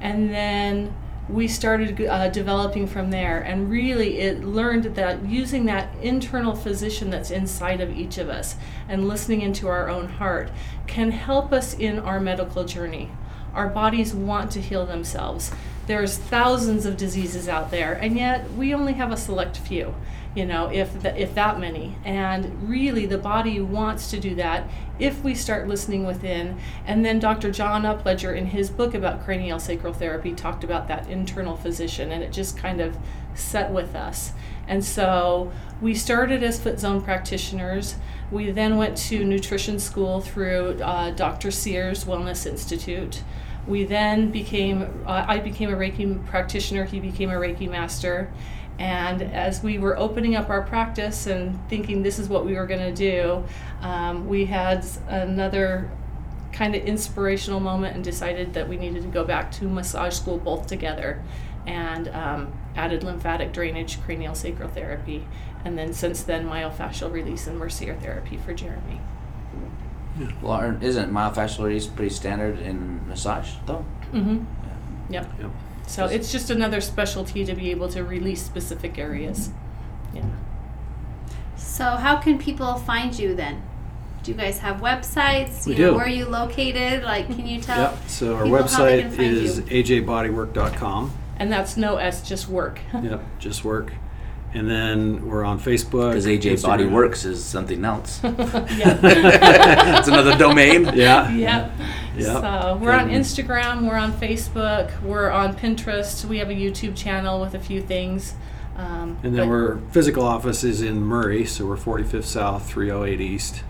And 0.00 0.30
then 0.30 0.94
we 1.28 1.46
started 1.46 2.00
uh, 2.06 2.28
developing 2.28 2.86
from 2.86 3.10
there, 3.10 3.40
and 3.40 3.70
really 3.70 4.18
it 4.18 4.42
learned 4.42 4.96
that 4.96 5.24
using 5.26 5.66
that 5.66 5.94
internal 6.02 6.54
physician 6.56 7.10
that's 7.10 7.30
inside 7.30 7.80
of 7.80 7.96
each 7.96 8.18
of 8.18 8.28
us 8.28 8.56
and 8.88 9.06
listening 9.06 9.40
into 9.42 9.68
our 9.68 9.88
own 9.88 10.08
heart 10.08 10.50
can 10.86 11.12
help 11.12 11.52
us 11.52 11.74
in 11.74 11.98
our 12.00 12.18
medical 12.18 12.64
journey. 12.64 13.10
Our 13.54 13.68
bodies 13.68 14.14
want 14.14 14.50
to 14.52 14.60
heal 14.60 14.86
themselves. 14.86 15.52
There's 15.90 16.16
thousands 16.16 16.86
of 16.86 16.96
diseases 16.96 17.48
out 17.48 17.72
there, 17.72 17.94
and 17.94 18.16
yet 18.16 18.48
we 18.52 18.72
only 18.72 18.92
have 18.92 19.10
a 19.10 19.16
select 19.16 19.56
few 19.56 19.92
you 20.34 20.46
know, 20.46 20.70
if 20.72 21.02
th- 21.02 21.16
if 21.16 21.34
that 21.34 21.58
many. 21.58 21.96
And 22.04 22.68
really, 22.68 23.06
the 23.06 23.18
body 23.18 23.60
wants 23.60 24.10
to 24.10 24.20
do 24.20 24.34
that 24.36 24.70
if 24.98 25.24
we 25.24 25.34
start 25.34 25.66
listening 25.66 26.06
within. 26.06 26.58
And 26.86 27.04
then 27.04 27.18
Dr. 27.18 27.50
John 27.50 27.82
Upledger, 27.82 28.36
in 28.36 28.46
his 28.46 28.70
book 28.70 28.94
about 28.94 29.24
cranial 29.24 29.58
sacral 29.58 29.92
therapy, 29.92 30.32
talked 30.32 30.62
about 30.62 30.86
that 30.88 31.08
internal 31.08 31.56
physician, 31.56 32.12
and 32.12 32.22
it 32.22 32.32
just 32.32 32.56
kind 32.56 32.80
of 32.80 32.96
set 33.34 33.72
with 33.72 33.96
us. 33.96 34.32
And 34.68 34.84
so 34.84 35.50
we 35.80 35.94
started 35.94 36.44
as 36.44 36.60
foot 36.60 36.78
zone 36.78 37.02
practitioners. 37.02 37.96
We 38.30 38.52
then 38.52 38.76
went 38.76 38.96
to 38.98 39.24
nutrition 39.24 39.80
school 39.80 40.20
through 40.20 40.80
uh, 40.80 41.10
Dr. 41.10 41.50
Sears 41.50 42.04
Wellness 42.04 42.46
Institute. 42.46 43.24
We 43.66 43.84
then 43.84 44.30
became, 44.30 44.82
uh, 45.06 45.24
I 45.28 45.38
became 45.38 45.70
a 45.72 45.76
Reiki 45.76 46.24
practitioner, 46.26 46.84
he 46.84 47.00
became 47.00 47.30
a 47.30 47.34
Reiki 47.34 47.68
master. 47.68 48.32
And 48.78 49.20
as 49.20 49.62
we 49.62 49.78
were 49.78 49.98
opening 49.98 50.36
up 50.36 50.48
our 50.48 50.62
practice 50.62 51.26
and 51.26 51.58
thinking 51.68 52.02
this 52.02 52.18
is 52.18 52.28
what 52.28 52.46
we 52.46 52.54
were 52.54 52.66
going 52.66 52.80
to 52.80 52.94
do, 52.94 53.44
um, 53.82 54.26
we 54.26 54.46
had 54.46 54.86
another 55.08 55.90
kind 56.52 56.74
of 56.74 56.82
inspirational 56.84 57.60
moment 57.60 57.94
and 57.94 58.02
decided 58.02 58.54
that 58.54 58.68
we 58.68 58.76
needed 58.76 59.02
to 59.02 59.08
go 59.08 59.24
back 59.24 59.52
to 59.52 59.66
massage 59.66 60.14
school 60.14 60.38
both 60.38 60.66
together 60.66 61.22
and 61.66 62.08
um, 62.08 62.52
added 62.74 63.04
lymphatic 63.04 63.52
drainage, 63.52 64.00
cranial 64.02 64.34
sacral 64.34 64.68
therapy, 64.68 65.26
and 65.64 65.78
then 65.78 65.92
since 65.92 66.22
then 66.22 66.48
myofascial 66.48 67.12
release 67.12 67.46
and 67.46 67.58
Mercier 67.58 67.94
therapy 67.96 68.36
for 68.38 68.54
Jeremy. 68.54 69.00
Well, 70.42 70.52
aren't- 70.52 70.82
isn't 70.82 71.12
myofascial 71.12 71.64
release 71.64 71.86
pretty 71.86 72.14
standard 72.14 72.58
in 72.58 73.06
massage 73.08 73.50
though? 73.66 73.84
Mm-hmm. 74.12 74.44
Yep. 75.12 75.32
Yep. 75.40 75.50
So 75.86 76.06
it's 76.06 76.30
just 76.30 76.50
another 76.50 76.80
specialty 76.80 77.44
to 77.44 77.54
be 77.54 77.70
able 77.70 77.88
to 77.88 78.04
release 78.04 78.42
specific 78.42 78.98
areas. 78.98 79.50
Yeah. 80.14 80.22
So, 81.56 81.84
how 81.84 82.16
can 82.16 82.38
people 82.38 82.74
find 82.76 83.16
you 83.18 83.34
then? 83.34 83.62
Do 84.22 84.30
you 84.32 84.36
guys 84.36 84.58
have 84.58 84.80
websites? 84.80 85.66
We 85.66 85.74
you 85.74 85.78
know, 85.78 85.90
do. 85.92 85.96
where 85.96 86.04
are 86.04 86.08
you 86.08 86.26
located? 86.26 87.02
Like, 87.04 87.26
can 87.26 87.46
you 87.46 87.60
tell? 87.60 87.92
Yep. 87.92 87.98
So 88.08 88.36
our 88.36 88.44
people 88.44 88.58
how 88.58 88.84
they 88.84 88.98
website 88.98 89.02
can 89.02 89.10
find 89.12 89.32
is 89.36 89.58
you? 89.58 89.64
ajbodywork.com. 89.64 91.12
And 91.38 91.50
that's 91.50 91.76
no 91.76 91.96
S, 91.96 92.28
just 92.28 92.48
work. 92.48 92.80
Yep, 92.92 93.22
just 93.38 93.64
work. 93.64 93.92
And 94.52 94.68
then 94.68 95.28
we're 95.28 95.44
on 95.44 95.60
Facebook. 95.60 96.10
Because 96.10 96.26
AJ 96.26 96.62
Body 96.62 96.84
Works 96.84 97.24
is 97.24 97.44
something 97.44 97.84
else. 97.84 98.20
yeah. 98.24 98.98
it's 99.98 100.08
another 100.08 100.36
domain. 100.36 100.90
Yeah. 100.94 101.30
Yep. 101.30 101.72
Yep. 102.16 102.26
So 102.26 102.78
we're 102.82 102.92
on 102.92 103.10
Instagram, 103.10 103.88
we're 103.88 103.96
on 103.96 104.12
Facebook, 104.12 105.00
we're 105.02 105.30
on 105.30 105.54
Pinterest. 105.54 106.24
We 106.24 106.38
have 106.38 106.50
a 106.50 106.54
YouTube 106.54 106.96
channel 106.96 107.40
with 107.40 107.54
a 107.54 107.60
few 107.60 107.80
things. 107.80 108.34
Um, 108.76 109.18
And 109.22 109.34
then 109.36 109.46
but- 109.46 109.48
we're 109.48 109.78
physical 109.92 110.24
office 110.24 110.64
is 110.64 110.82
in 110.82 111.00
Murray, 111.00 111.44
so 111.44 111.66
we're 111.66 111.76
45th 111.76 112.24
South, 112.24 112.68
308 112.68 113.20
East, 113.20 113.62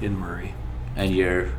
in 0.00 0.18
Murray. 0.18 0.54
And 0.96 1.14
you're 1.14 1.52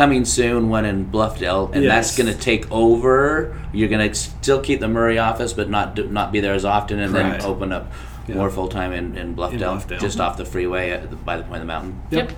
coming 0.00 0.24
soon 0.24 0.70
one 0.70 0.86
in 0.86 1.04
Bluffdale, 1.10 1.74
and 1.74 1.84
that's 1.84 2.16
going 2.16 2.26
to 2.26 2.34
take 2.38 2.70
over. 2.72 3.54
You're 3.70 3.90
going 3.90 4.08
to 4.08 4.14
still 4.14 4.58
keep 4.62 4.80
the 4.80 4.88
Murray 4.88 5.18
office, 5.18 5.52
but 5.52 5.68
not 5.68 5.94
do, 5.94 6.08
not 6.08 6.32
be 6.32 6.40
there 6.40 6.54
as 6.54 6.64
often, 6.64 6.98
and 6.98 7.12
Correct. 7.12 7.42
then 7.42 7.50
open 7.50 7.70
up 7.70 7.92
Yeah. 8.26 8.36
more 8.36 8.48
full 8.48 8.68
time 8.68 8.92
in, 8.94 9.14
in, 9.18 9.36
Bluffdale, 9.36 9.58
Bluffdale. 9.58 10.00
just 10.00 10.18
off 10.18 10.38
the 10.38 10.46
freeway 10.46 10.90
at 10.92 11.10
the, 11.10 11.16
by 11.16 11.36
the 11.36 11.42
point 11.42 11.56
of 11.56 11.60
the 11.60 11.66
mountain. 11.66 12.00
Yep. 12.10 12.32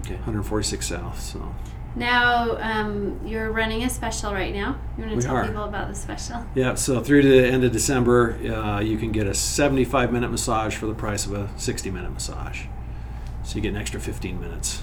Okay. 0.00 0.14
146 0.14 0.88
South. 0.88 1.20
So 1.20 1.54
Now, 1.94 2.56
um, 2.60 3.20
you're 3.24 3.52
running 3.52 3.84
a 3.84 3.90
special 3.90 4.32
right 4.32 4.52
now. 4.52 4.76
You 4.96 5.04
want 5.04 5.16
We 5.16 5.22
to 5.22 5.26
tell 5.28 5.36
are. 5.36 5.46
people 5.46 5.64
about 5.64 5.86
the 5.88 5.94
special? 5.94 6.44
yeah, 6.56 6.74
so 6.74 7.00
through 7.00 7.22
to 7.22 7.28
the 7.28 7.46
end 7.46 7.62
of 7.62 7.70
December, 7.70 8.34
uh, 8.44 8.80
you 8.80 8.98
can 8.98 9.12
get 9.12 9.28
a 9.28 9.34
75 9.34 10.12
minute 10.12 10.32
massage 10.32 10.74
for 10.74 10.86
the 10.86 10.94
price 10.94 11.26
of 11.26 11.32
a 11.32 11.48
60 11.58 11.92
minute 11.92 12.12
massage. 12.12 12.62
So 13.44 13.54
you 13.54 13.60
get 13.60 13.68
an 13.68 13.76
extra 13.76 14.00
15 14.00 14.40
minutes. 14.40 14.82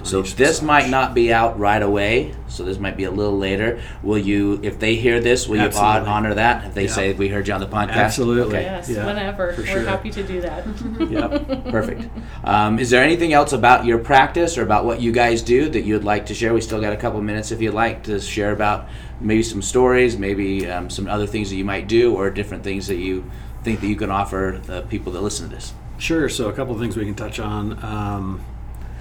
On 0.00 0.04
So 0.04 0.22
this 0.22 0.38
massage. 0.38 0.62
might 0.62 0.88
not 0.88 1.14
be 1.14 1.32
out 1.32 1.58
right 1.58 1.82
away. 1.82 2.34
So 2.48 2.64
this 2.64 2.78
might 2.78 2.96
be 2.96 3.04
a 3.04 3.10
little 3.10 3.36
later. 3.38 3.80
Will 4.02 4.18
you, 4.18 4.58
if 4.62 4.78
they 4.78 4.96
hear 4.96 5.20
this, 5.20 5.46
will 5.46 5.56
you 5.56 5.62
Absolutely. 5.62 6.00
hon- 6.00 6.08
honor 6.08 6.34
that? 6.34 6.64
If 6.66 6.74
they 6.74 6.84
Yeah. 6.84 6.90
say 6.92 7.12
we 7.12 7.28
heard 7.28 7.46
you 7.46 7.54
on 7.54 7.60
the 7.60 7.66
podcast, 7.66 7.90
Absolutely. 7.92 8.56
Okay. 8.58 8.62
Yes, 8.64 8.88
Yeah, 8.88 9.06
whenever. 9.06 9.52
for 9.52 9.60
We're 9.62 9.66
sure. 9.66 9.80
happy 9.82 10.10
to 10.10 10.22
do 10.22 10.40
that. 10.40 10.64
Yep. 11.08 11.70
Perfect. 11.70 12.02
Um, 12.44 12.78
is 12.78 12.90
there 12.90 13.02
anything 13.04 13.32
else 13.32 13.52
about 13.52 13.84
your 13.84 13.98
practice 13.98 14.58
or 14.58 14.62
about 14.62 14.84
what 14.84 15.00
you 15.00 15.12
guys 15.12 15.42
do 15.42 15.68
that 15.70 15.82
you'd 15.84 16.04
like 16.04 16.26
to 16.26 16.34
share? 16.34 16.52
We 16.54 16.60
still 16.60 16.80
got 16.80 16.92
a 16.92 16.96
couple 16.96 17.20
minutes 17.22 17.50
if 17.52 17.60
you'd 17.60 17.74
like 17.74 18.02
to 18.04 18.20
share 18.20 18.52
about 18.52 18.88
maybe 19.20 19.42
some 19.42 19.62
stories, 19.62 20.16
maybe 20.18 20.68
um, 20.70 20.90
some 20.90 21.06
other 21.08 21.26
things 21.26 21.50
that 21.50 21.56
you 21.56 21.64
might 21.64 21.86
do, 21.88 22.14
or 22.14 22.30
different 22.30 22.62
things 22.64 22.86
that 22.88 22.96
you 22.96 23.24
think 23.64 23.80
that 23.80 23.86
you 23.88 23.96
can 23.96 24.10
offer 24.10 24.60
the 24.66 24.82
people 24.82 25.12
that 25.12 25.20
listen 25.22 25.48
to 25.48 25.54
this. 25.54 25.72
Sure. 25.98 26.28
So 26.28 26.48
a 26.48 26.52
couple 26.52 26.74
of 26.74 26.80
things 26.80 26.96
we 26.96 27.04
can 27.04 27.14
touch 27.14 27.38
on. 27.40 27.78
Um, 27.82 28.40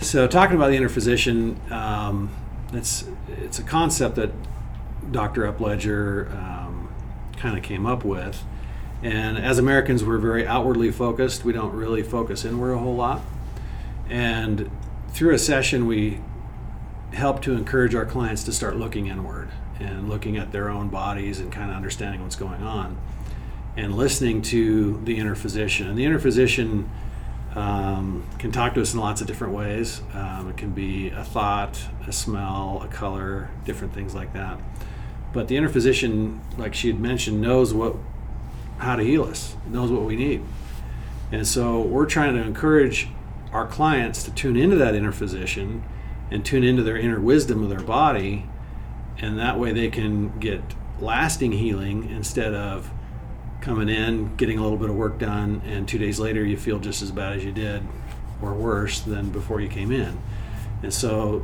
so 0.02 0.28
talking 0.28 0.56
about 0.56 0.70
the 0.70 0.76
inner 0.76 0.90
physician, 0.90 1.60
um, 1.72 2.30
it's 2.74 3.06
it's 3.30 3.60
a 3.60 3.64
concept 3.64 4.16
that 4.16 4.32
Dr. 5.12 5.52
Upledger 5.52 6.32
um, 6.34 6.90
kind 7.38 7.58
of 7.58 7.64
came 7.64 7.86
up 7.86 8.04
with, 8.04 8.44
and 9.02 9.38
as 9.38 9.58
Americans, 9.58 10.04
we're 10.04 10.18
very 10.18 10.46
outwardly 10.46 10.92
focused. 10.92 11.44
We 11.44 11.54
don't 11.54 11.74
really 11.74 12.04
focus 12.04 12.46
inward 12.46 12.74
a 12.74 12.78
whole 12.78 12.96
lot, 12.96 13.22
and 14.10 14.70
through 15.10 15.34
a 15.34 15.40
session, 15.40 15.88
we 15.88 16.20
help 17.14 17.42
to 17.42 17.54
encourage 17.54 17.96
our 17.96 18.06
clients 18.06 18.44
to 18.44 18.52
start 18.52 18.76
looking 18.76 19.08
inward 19.08 19.50
and 19.80 20.10
looking 20.10 20.38
at 20.38 20.52
their 20.52 20.70
own 20.70 20.90
bodies 20.90 21.40
and 21.40 21.52
kind 21.52 21.70
of 21.70 21.76
understanding 21.76 22.22
what's 22.22 22.36
going 22.36 22.62
on 22.62 22.98
and 23.76 23.96
listening 23.96 24.42
to 24.42 25.00
the 25.04 25.18
inner 25.18 25.36
physician. 25.36 25.88
And 25.88 25.98
the 25.98 26.04
inner 26.04 26.20
physician 26.20 26.90
um, 27.58 28.24
can 28.38 28.52
talk 28.52 28.76
to 28.76 28.82
us 28.82 28.94
in 28.94 29.00
lots 29.00 29.20
of 29.20 29.26
different 29.26 29.54
ways. 29.54 30.02
Um, 30.14 30.48
it 30.50 30.58
can 30.58 30.72
be 30.72 31.10
a 31.10 31.24
thought, 31.24 31.82
a 32.08 32.12
smell, 32.12 32.82
a 32.84 32.88
color, 32.88 33.50
different 33.66 33.96
things 33.96 34.14
like 34.14 34.32
that. 34.34 34.60
But 35.34 35.48
the 35.48 35.58
inner 35.58 35.68
physician, 35.68 36.40
like 36.56 36.76
she 36.76 36.88
had 36.88 37.00
mentioned, 37.00 37.42
knows 37.42 37.74
what 37.74 37.96
how 38.78 38.96
to 38.96 39.04
heal 39.04 39.24
us, 39.24 39.56
knows 39.68 39.90
what 39.90 40.04
we 40.04 40.16
need. 40.16 40.44
And 41.32 41.48
so 41.48 41.82
we're 41.82 42.06
trying 42.06 42.36
to 42.36 42.44
encourage 42.44 43.08
our 43.52 43.66
clients 43.66 44.22
to 44.24 44.32
tune 44.32 44.56
into 44.56 44.76
that 44.76 44.94
inner 44.94 45.12
physician 45.12 45.84
and 46.30 46.46
tune 46.46 46.64
into 46.64 46.84
their 46.84 46.96
inner 46.96 47.20
wisdom 47.20 47.64
of 47.64 47.70
their 47.70 47.82
body. 47.82 48.46
And 49.18 49.40
that 49.40 49.60
way 49.60 49.74
they 49.74 49.90
can 49.90 50.38
get 50.40 50.62
lasting 51.00 51.54
healing 51.54 52.08
instead 52.12 52.54
of 52.54 52.92
coming 53.62 53.90
in, 53.90 54.36
getting 54.36 54.58
a 54.60 54.62
little 54.62 54.78
bit 54.78 54.90
of 54.90 54.96
work 54.96 55.20
done, 55.20 55.62
and 55.66 55.88
two 55.88 55.98
days 55.98 56.20
later 56.20 56.44
you 56.46 56.58
feel 56.58 56.80
just 56.80 57.02
as 57.02 57.12
bad 57.12 57.38
as 57.38 57.44
you 57.46 57.52
did 57.52 57.84
or 58.42 58.54
worse 58.54 59.02
than 59.02 59.30
before 59.30 59.60
you 59.62 59.68
came 59.68 59.92
in. 59.92 60.18
And 60.84 60.94
so 60.94 61.44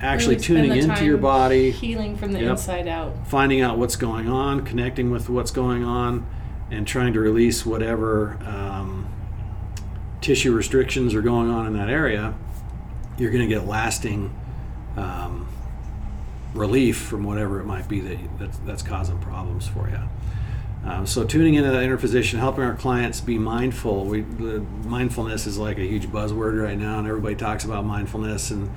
actually 0.00 0.36
Really 0.36 0.46
tuning 0.46 0.76
into 0.76 1.04
your 1.04 1.18
body, 1.18 1.70
healing 1.70 2.16
from 2.16 2.32
the 2.32 2.40
Yep. 2.40 2.50
inside 2.50 2.88
out. 2.88 3.14
finding 3.26 3.60
out 3.60 3.78
what's 3.78 3.96
going 3.96 4.28
on, 4.28 4.64
connecting 4.64 5.10
with 5.10 5.28
what's 5.28 5.50
going 5.50 5.84
on, 5.84 6.26
and 6.70 6.86
trying 6.86 7.12
to 7.12 7.20
release 7.20 7.64
whatever 7.64 8.38
um, 8.46 9.06
tissue 10.20 10.52
restrictions 10.52 11.14
are 11.14 11.22
going 11.22 11.48
on 11.50 11.66
in 11.66 11.74
that 11.74 11.88
area, 11.88 12.34
you're 13.18 13.30
going 13.30 13.48
to 13.48 13.54
get 13.54 13.66
lasting 13.66 14.34
um, 14.96 15.46
relief 16.54 16.96
from 16.98 17.22
whatever 17.24 17.60
it 17.60 17.64
might 17.64 17.88
be 17.88 18.00
that, 18.00 18.18
that's, 18.38 18.58
that's 18.58 18.82
causing 18.82 19.18
problems 19.18 19.68
for 19.68 19.88
you. 19.88 20.00
Um, 20.86 21.04
so 21.06 21.24
tuning 21.24 21.54
into 21.54 21.70
that 21.72 21.82
inner 21.82 21.98
physician, 21.98 22.38
helping 22.38 22.62
our 22.64 22.74
clients 22.74 23.20
be 23.20 23.38
mindful. 23.38 24.04
We 24.04 24.20
the 24.20 24.60
mindfulness 24.84 25.46
is 25.46 25.58
like 25.58 25.78
a 25.78 25.84
huge 25.84 26.06
buzzword 26.08 26.62
right 26.62 26.78
now, 26.78 26.98
and 26.98 27.08
everybody 27.08 27.34
talks 27.34 27.64
about 27.64 27.84
mindfulness, 27.84 28.50
and 28.52 28.70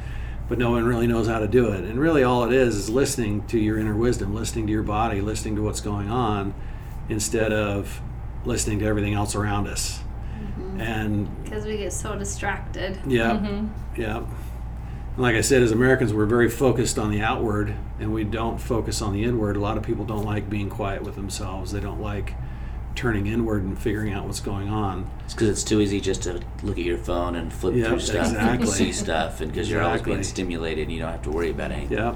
but 0.47 0.57
no 0.57 0.71
one 0.71 0.85
really 0.85 1.05
knows 1.05 1.27
how 1.27 1.37
to 1.39 1.47
do 1.47 1.71
it. 1.71 1.83
And 1.83 1.99
really, 1.99 2.23
all 2.23 2.43
it 2.45 2.51
is 2.53 2.75
is 2.75 2.89
listening 2.89 3.45
to 3.47 3.59
your 3.59 3.77
inner 3.77 3.95
wisdom, 3.95 4.33
listening 4.33 4.65
to 4.65 4.73
your 4.73 4.81
body, 4.81 5.21
listening 5.21 5.55
to 5.57 5.61
what's 5.61 5.81
going 5.81 6.09
on, 6.09 6.55
instead 7.09 7.53
of 7.53 8.01
listening 8.43 8.79
to 8.79 8.85
everything 8.85 9.13
else 9.13 9.35
around 9.35 9.67
us. 9.67 9.99
And 10.79 11.43
Because 11.43 11.65
we 11.65 11.77
get 11.77 11.91
so 11.93 12.17
distracted. 12.17 12.97
yeah, 13.05 13.31
Mm-hmm. 13.33 14.01
yeah. 14.01 14.23
And 15.19 15.25
like 15.25 15.35
I 15.35 15.41
said, 15.41 15.61
as 15.63 15.73
Americans, 15.73 16.13
we're 16.13 16.25
very 16.25 16.49
focused 16.49 16.97
on 16.97 17.11
the 17.11 17.19
outward 17.19 17.75
and 17.99 18.13
we 18.13 18.23
don't 18.23 18.57
focus 18.57 19.01
on 19.01 19.11
the 19.11 19.25
inward. 19.25 19.57
A 19.57 19.59
lot 19.59 19.75
of 19.75 19.83
people 19.83 20.05
don't 20.05 20.23
like 20.23 20.49
being 20.49 20.69
quiet 20.69 21.03
with 21.03 21.15
themselves. 21.15 21.73
They 21.73 21.81
don't 21.81 21.99
like 21.99 22.35
turning 22.95 23.27
inward 23.27 23.63
and 23.63 23.77
figuring 23.77 24.13
out 24.13 24.25
what's 24.25 24.39
going 24.39 24.69
on. 24.69 25.11
It's 25.25 25.33
because 25.33 25.49
it's 25.49 25.65
too 25.65 25.81
easy 25.81 25.99
just 25.99 26.23
to 26.23 26.39
look 26.63 26.77
at 26.77 26.85
your 26.85 26.97
phone 26.97 27.35
and 27.35 27.51
flip 27.51 27.75
Yeah, 27.75 27.87
through 27.87 27.99
stuff 27.99 28.27
exactly. 28.27 28.65
and 28.65 28.69
see 28.69 28.93
stuff, 28.93 29.41
and 29.41 29.51
because 29.51 29.69
you're 29.69 29.81
always 29.81 30.01
being 30.03 30.23
stimulated 30.23 30.83
and 30.83 30.93
you 30.93 30.99
don't 31.01 31.11
have 31.11 31.23
to 31.23 31.31
worry 31.31 31.49
about 31.49 31.73
anything. 31.73 31.97
Yeah. 31.97 32.15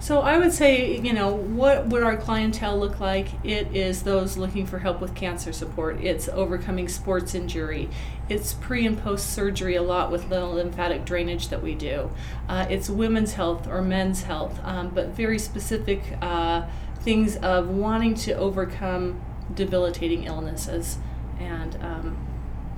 So 0.00 0.20
I 0.20 0.38
would 0.38 0.52
say, 0.54 0.96
you 0.98 1.12
know, 1.12 1.34
what 1.34 1.88
would 1.88 2.02
our 2.02 2.16
clientele 2.16 2.78
look 2.78 3.00
like? 3.00 3.28
It 3.44 3.76
is 3.76 4.02
those 4.02 4.38
looking 4.38 4.64
for 4.64 4.78
help 4.78 4.98
with 4.98 5.14
cancer 5.14 5.52
support. 5.52 6.00
It's 6.02 6.26
overcoming 6.26 6.88
sports 6.88 7.34
injury. 7.34 7.90
It's 8.26 8.54
pre 8.54 8.86
and 8.86 8.98
post 8.98 9.28
surgery 9.28 9.74
a 9.76 9.82
lot 9.82 10.10
with 10.10 10.30
the 10.30 10.46
lymphatic 10.46 11.04
drainage 11.04 11.48
that 11.48 11.62
we 11.62 11.74
do. 11.74 12.10
Uh, 12.48 12.66
it's 12.70 12.88
women's 12.88 13.34
health 13.34 13.68
or 13.68 13.82
men's 13.82 14.22
health, 14.22 14.58
um, 14.64 14.88
but 14.88 15.08
very 15.08 15.38
specific 15.38 16.16
uh, 16.22 16.66
things 17.00 17.36
of 17.36 17.68
wanting 17.68 18.14
to 18.14 18.32
overcome 18.32 19.20
debilitating 19.54 20.24
illnesses 20.24 20.96
and 21.38 21.76
um, 21.82 22.26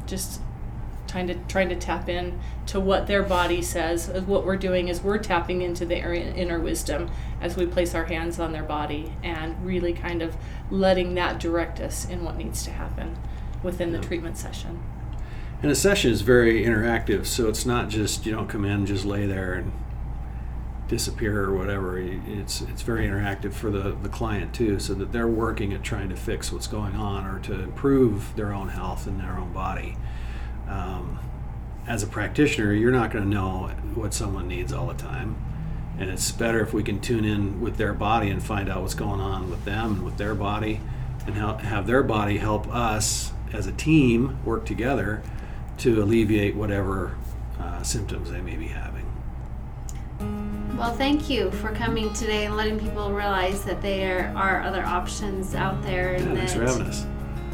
just 0.07 0.41
trying 1.13 1.27
to 1.27 1.35
trying 1.47 1.69
to 1.69 1.77
tap 1.77 2.09
in 2.09 2.41
to 2.67 2.81
what 2.81 3.07
their 3.07 3.23
body 3.23 3.61
says. 3.61 4.09
What 4.09 4.47
we're 4.47 4.57
doing 4.57 4.89
is 4.89 5.03
we're 5.03 5.19
tapping 5.19 5.61
into 5.61 5.85
their 5.85 6.15
inner 6.15 6.59
wisdom 6.59 7.11
as 7.41 7.55
we 7.55 7.67
place 7.67 7.95
our 7.95 8.07
hands 8.07 8.41
on 8.41 8.53
their 8.53 8.63
body 8.63 9.13
and 9.23 9.65
really 9.65 9.93
kind 9.93 10.23
of 10.23 10.35
letting 10.71 11.15
that 11.15 11.39
direct 11.39 11.81
us 11.81 12.09
in 12.09 12.25
what 12.25 12.37
needs 12.37 12.65
to 12.65 12.71
happen 12.71 13.19
within 13.63 13.93
the 13.93 13.99
treatment 13.99 14.39
session. 14.39 14.83
And 15.63 15.71
a 15.71 15.75
session 15.77 16.11
is 16.11 16.23
very 16.23 16.65
interactive, 16.65 17.27
so 17.27 17.49
it's 17.49 17.67
not 17.67 17.91
just 17.91 18.25
you 18.25 18.33
don't 18.33 18.49
come 18.49 18.65
in, 18.65 18.73
and 18.73 18.87
just 18.87 19.05
lay 19.05 19.27
there 19.27 19.53
and 19.53 19.71
disappear 20.89 21.45
or 21.45 21.57
whatever. 21.57 21.99
It's 21.99 22.63
it's 22.63 22.83
very 22.83 23.07
interactive 23.07 23.53
for 23.53 23.71
the, 23.71 23.95
the 24.03 24.09
client 24.09 24.55
too, 24.55 24.81
so 24.81 24.95
that 24.95 25.13
they're 25.13 25.29
working 25.29 25.75
at 25.75 25.83
trying 25.83 26.09
to 26.09 26.17
fix 26.17 26.51
what's 26.51 26.67
going 26.67 26.97
on 26.97 27.27
or 27.27 27.39
to 27.41 27.53
improve 27.63 28.35
their 28.35 28.55
own 28.55 28.71
health 28.71 29.07
and 29.07 29.21
their 29.21 29.37
own 29.37 29.53
body. 29.53 29.99
Um, 30.73 31.19
as 31.87 32.03
a 32.03 32.07
practitioner, 32.07 32.73
you're 32.73 32.93
not 32.93 33.11
going 33.11 33.25
to 33.25 33.31
know 33.31 33.69
what 33.95 34.15
someone 34.15 34.49
needs 34.49 34.73
all 34.73 34.87
the 34.87 34.95
time, 34.95 35.37
and 35.99 36.09
it's 36.09 36.31
better 36.33 36.61
if 36.61 36.73
we 36.73 36.83
can 36.83 37.01
tune 37.01 37.25
in 37.25 37.61
with 37.61 37.77
their 37.77 37.93
body 37.93 38.31
and 38.31 38.43
find 38.43 38.71
out 38.71 38.81
what's 38.81 38.95
going 38.95 39.21
on 39.21 39.51
with 39.51 39.65
them 39.65 39.95
and 39.95 40.05
with 40.05 40.17
their 40.17 40.35
body, 40.35 40.81
and 41.27 41.35
help, 41.35 41.61
have 41.61 41.87
their 41.87 42.03
body 42.03 42.39
help 42.39 42.73
us 42.75 43.33
as 43.53 43.67
a 43.67 43.73
team 43.73 44.39
work 44.45 44.65
together 44.65 45.23
to 45.79 46.03
alleviate 46.03 46.55
whatever 46.55 47.17
uh, 47.61 47.83
symptoms 47.83 48.31
they 48.31 48.41
may 48.41 48.57
be 48.57 48.69
having. 48.69 49.07
Well, 50.77 50.95
thank 50.95 51.29
you 51.29 51.51
for 51.51 51.69
coming 51.73 52.13
today 52.15 52.47
and 52.47 52.57
letting 52.57 52.79
people 52.79 53.13
realize 53.13 53.65
that 53.65 53.83
there 53.83 54.33
are 54.35 54.63
other 54.63 54.83
options 54.83 55.55
out 55.55 55.83
there 55.83 56.15
Yeah, 56.15 56.23
and 56.23 56.39
thanks 56.39 56.55
for 56.55 56.63
having 56.63 56.87
us. 56.87 57.07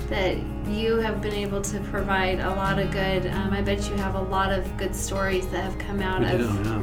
That 0.09 0.37
you 0.69 0.97
have 0.97 1.21
been 1.21 1.35
able 1.35 1.61
to 1.63 1.81
provide 1.81 2.41
a 2.41 2.51
lot 2.51 2.79
of 2.79 2.91
good. 2.91 3.27
Um, 3.27 3.53
I 3.53 3.61
bet 3.63 3.89
you 3.89 3.97
have 3.97 4.15
a 4.15 4.23
lot 4.23 4.53
of 4.53 4.77
good 4.77 4.95
stories 4.95 5.47
that 5.49 5.63
have 5.63 5.79
come 5.79 6.01
out 6.01 6.21
We 6.21 6.27
of 6.27 6.39
do, 6.65 6.71
yeah. 6.71 6.83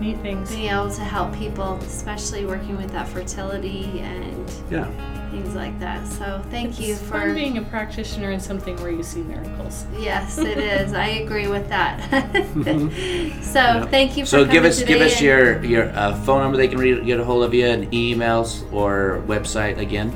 Neat 0.00 0.18
things. 0.20 0.50
being 0.54 0.70
able 0.70 0.90
to 0.90 1.00
help 1.00 1.34
people, 1.34 1.74
especially 1.82 2.46
working 2.46 2.76
with 2.76 2.90
that 2.92 3.08
fertility 3.08 3.98
and 4.00 4.48
Yeah, 4.70 4.86
things 5.32 5.56
like 5.56 5.76
that. 5.80 6.06
So 6.06 6.40
thank 6.50 6.78
you 6.78 6.94
for 6.94 7.04
fun 7.18 7.34
being 7.34 7.58
a 7.58 7.62
practitioner 7.62 8.30
in 8.30 8.38
something 8.38 8.76
where 8.76 8.92
you 8.92 9.02
see 9.02 9.22
miracles. 9.22 9.86
Yes, 9.98 10.38
it 10.38 10.58
is. 10.58 10.94
I 10.94 11.06
agree 11.06 11.48
with 11.48 11.68
that. 11.68 12.00
so 13.42 13.60
Yep. 13.60 13.90
thank 13.90 14.16
you 14.16 14.24
for 14.24 14.28
So 14.30 14.38
coming 14.44 14.52
give 14.52 14.64
us 14.64 14.78
today 14.78 14.94
give 14.94 15.02
us 15.02 15.20
your 15.20 15.64
your 15.64 15.88
uh, 15.90 16.14
phone 16.22 16.42
number 16.42 16.56
they 16.56 16.68
can 16.68 16.78
re- 16.78 17.04
get 17.04 17.18
a 17.18 17.24
hold 17.24 17.42
of 17.42 17.52
you 17.52 17.66
and 17.66 17.90
emails 17.90 18.70
or 18.72 19.22
website 19.26 19.78
again. 19.78 20.12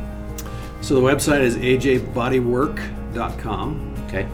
So 0.82 0.94
the 0.94 1.00
website 1.00 1.40
is 1.40 1.56
ajbodywork.com. 1.56 3.94
Okay. 4.08 4.28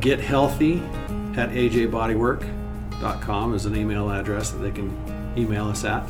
Get 0.00 0.20
healthy 0.20 0.80
at 1.36 1.50
ajbodywork.com 1.50 3.54
is 3.54 3.66
an 3.66 3.76
email 3.76 4.10
address 4.10 4.52
that 4.52 4.58
they 4.58 4.70
can 4.70 5.34
email 5.36 5.66
us 5.66 5.84
at. 5.84 6.08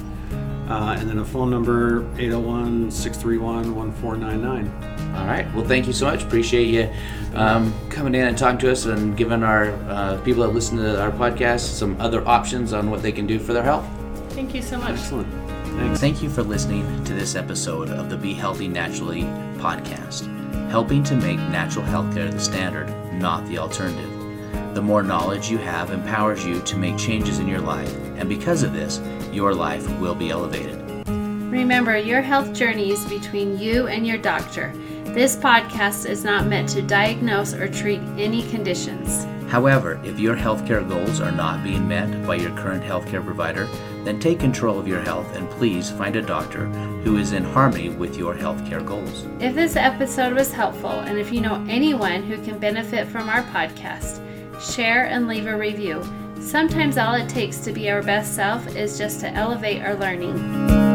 Uh, 0.68 0.96
and 0.98 1.08
then 1.08 1.18
a 1.18 1.24
phone 1.24 1.48
number 1.48 2.00
801 2.18 2.90
631 2.90 3.74
1499. 3.74 5.16
All 5.16 5.26
right. 5.26 5.46
Well, 5.54 5.64
thank 5.64 5.86
you 5.86 5.92
so 5.92 6.06
much. 6.06 6.24
Appreciate 6.24 6.66
you 6.66 6.90
um, 7.34 7.72
coming 7.88 8.14
in 8.14 8.26
and 8.26 8.36
talking 8.36 8.58
to 8.58 8.72
us 8.72 8.84
and 8.86 9.16
giving 9.16 9.44
our 9.44 9.70
uh, 9.88 10.20
people 10.24 10.42
that 10.42 10.48
listen 10.48 10.76
to 10.78 11.00
our 11.00 11.12
podcast 11.12 11.60
some 11.60 12.00
other 12.00 12.26
options 12.26 12.72
on 12.72 12.90
what 12.90 13.02
they 13.02 13.12
can 13.12 13.26
do 13.26 13.38
for 13.38 13.52
their 13.52 13.62
health. 13.62 13.86
Thank 14.30 14.54
you 14.54 14.62
so 14.62 14.78
much. 14.78 14.98
Excellent. 14.98 15.28
Thanks. 15.76 16.00
Thank 16.00 16.22
you 16.22 16.30
for 16.30 16.42
listening 16.42 17.04
to 17.04 17.12
this 17.12 17.34
episode 17.34 17.90
of 17.90 18.08
the 18.08 18.16
Be 18.16 18.32
Healthy 18.32 18.66
Naturally 18.66 19.24
podcast, 19.58 20.26
helping 20.70 21.04
to 21.04 21.14
make 21.14 21.36
natural 21.36 21.84
healthcare 21.84 22.30
the 22.32 22.40
standard, 22.40 22.88
not 23.12 23.46
the 23.46 23.58
alternative. 23.58 24.74
The 24.74 24.80
more 24.80 25.02
knowledge 25.02 25.50
you 25.50 25.58
have 25.58 25.90
empowers 25.90 26.46
you 26.46 26.62
to 26.62 26.76
make 26.78 26.96
changes 26.96 27.40
in 27.40 27.46
your 27.46 27.60
life, 27.60 27.94
and 28.16 28.26
because 28.26 28.62
of 28.62 28.72
this, 28.72 29.02
your 29.32 29.54
life 29.54 29.86
will 30.00 30.14
be 30.14 30.30
elevated. 30.30 30.82
Remember, 31.08 31.98
your 31.98 32.22
health 32.22 32.54
journey 32.54 32.90
is 32.90 33.04
between 33.04 33.58
you 33.58 33.86
and 33.86 34.06
your 34.06 34.18
doctor. 34.18 34.72
This 35.04 35.36
podcast 35.36 36.08
is 36.08 36.24
not 36.24 36.46
meant 36.46 36.70
to 36.70 36.80
diagnose 36.80 37.52
or 37.52 37.68
treat 37.68 38.00
any 38.16 38.48
conditions. 38.48 39.26
However, 39.50 40.00
if 40.04 40.18
your 40.18 40.36
healthcare 40.36 40.86
goals 40.88 41.20
are 41.20 41.32
not 41.32 41.62
being 41.62 41.86
met 41.86 42.26
by 42.26 42.36
your 42.36 42.50
current 42.56 42.82
healthcare 42.82 43.24
provider, 43.24 43.68
then 44.06 44.20
take 44.20 44.38
control 44.38 44.78
of 44.78 44.86
your 44.86 45.00
health 45.00 45.34
and 45.34 45.50
please 45.50 45.90
find 45.90 46.14
a 46.14 46.22
doctor 46.22 46.66
who 47.02 47.16
is 47.16 47.32
in 47.32 47.42
harmony 47.42 47.88
with 47.88 48.16
your 48.16 48.34
healthcare 48.34 48.84
goals. 48.84 49.26
If 49.40 49.54
this 49.56 49.74
episode 49.74 50.32
was 50.32 50.52
helpful 50.52 51.00
and 51.00 51.18
if 51.18 51.32
you 51.32 51.40
know 51.40 51.64
anyone 51.68 52.22
who 52.22 52.40
can 52.42 52.58
benefit 52.58 53.08
from 53.08 53.28
our 53.28 53.42
podcast, 53.44 54.22
share 54.74 55.06
and 55.06 55.26
leave 55.26 55.46
a 55.46 55.56
review. 55.56 56.02
Sometimes 56.40 56.96
all 56.98 57.14
it 57.14 57.28
takes 57.28 57.58
to 57.58 57.72
be 57.72 57.90
our 57.90 58.02
best 58.02 58.36
self 58.36 58.76
is 58.76 58.96
just 58.96 59.18
to 59.20 59.28
elevate 59.30 59.82
our 59.82 59.96
learning. 59.96 60.85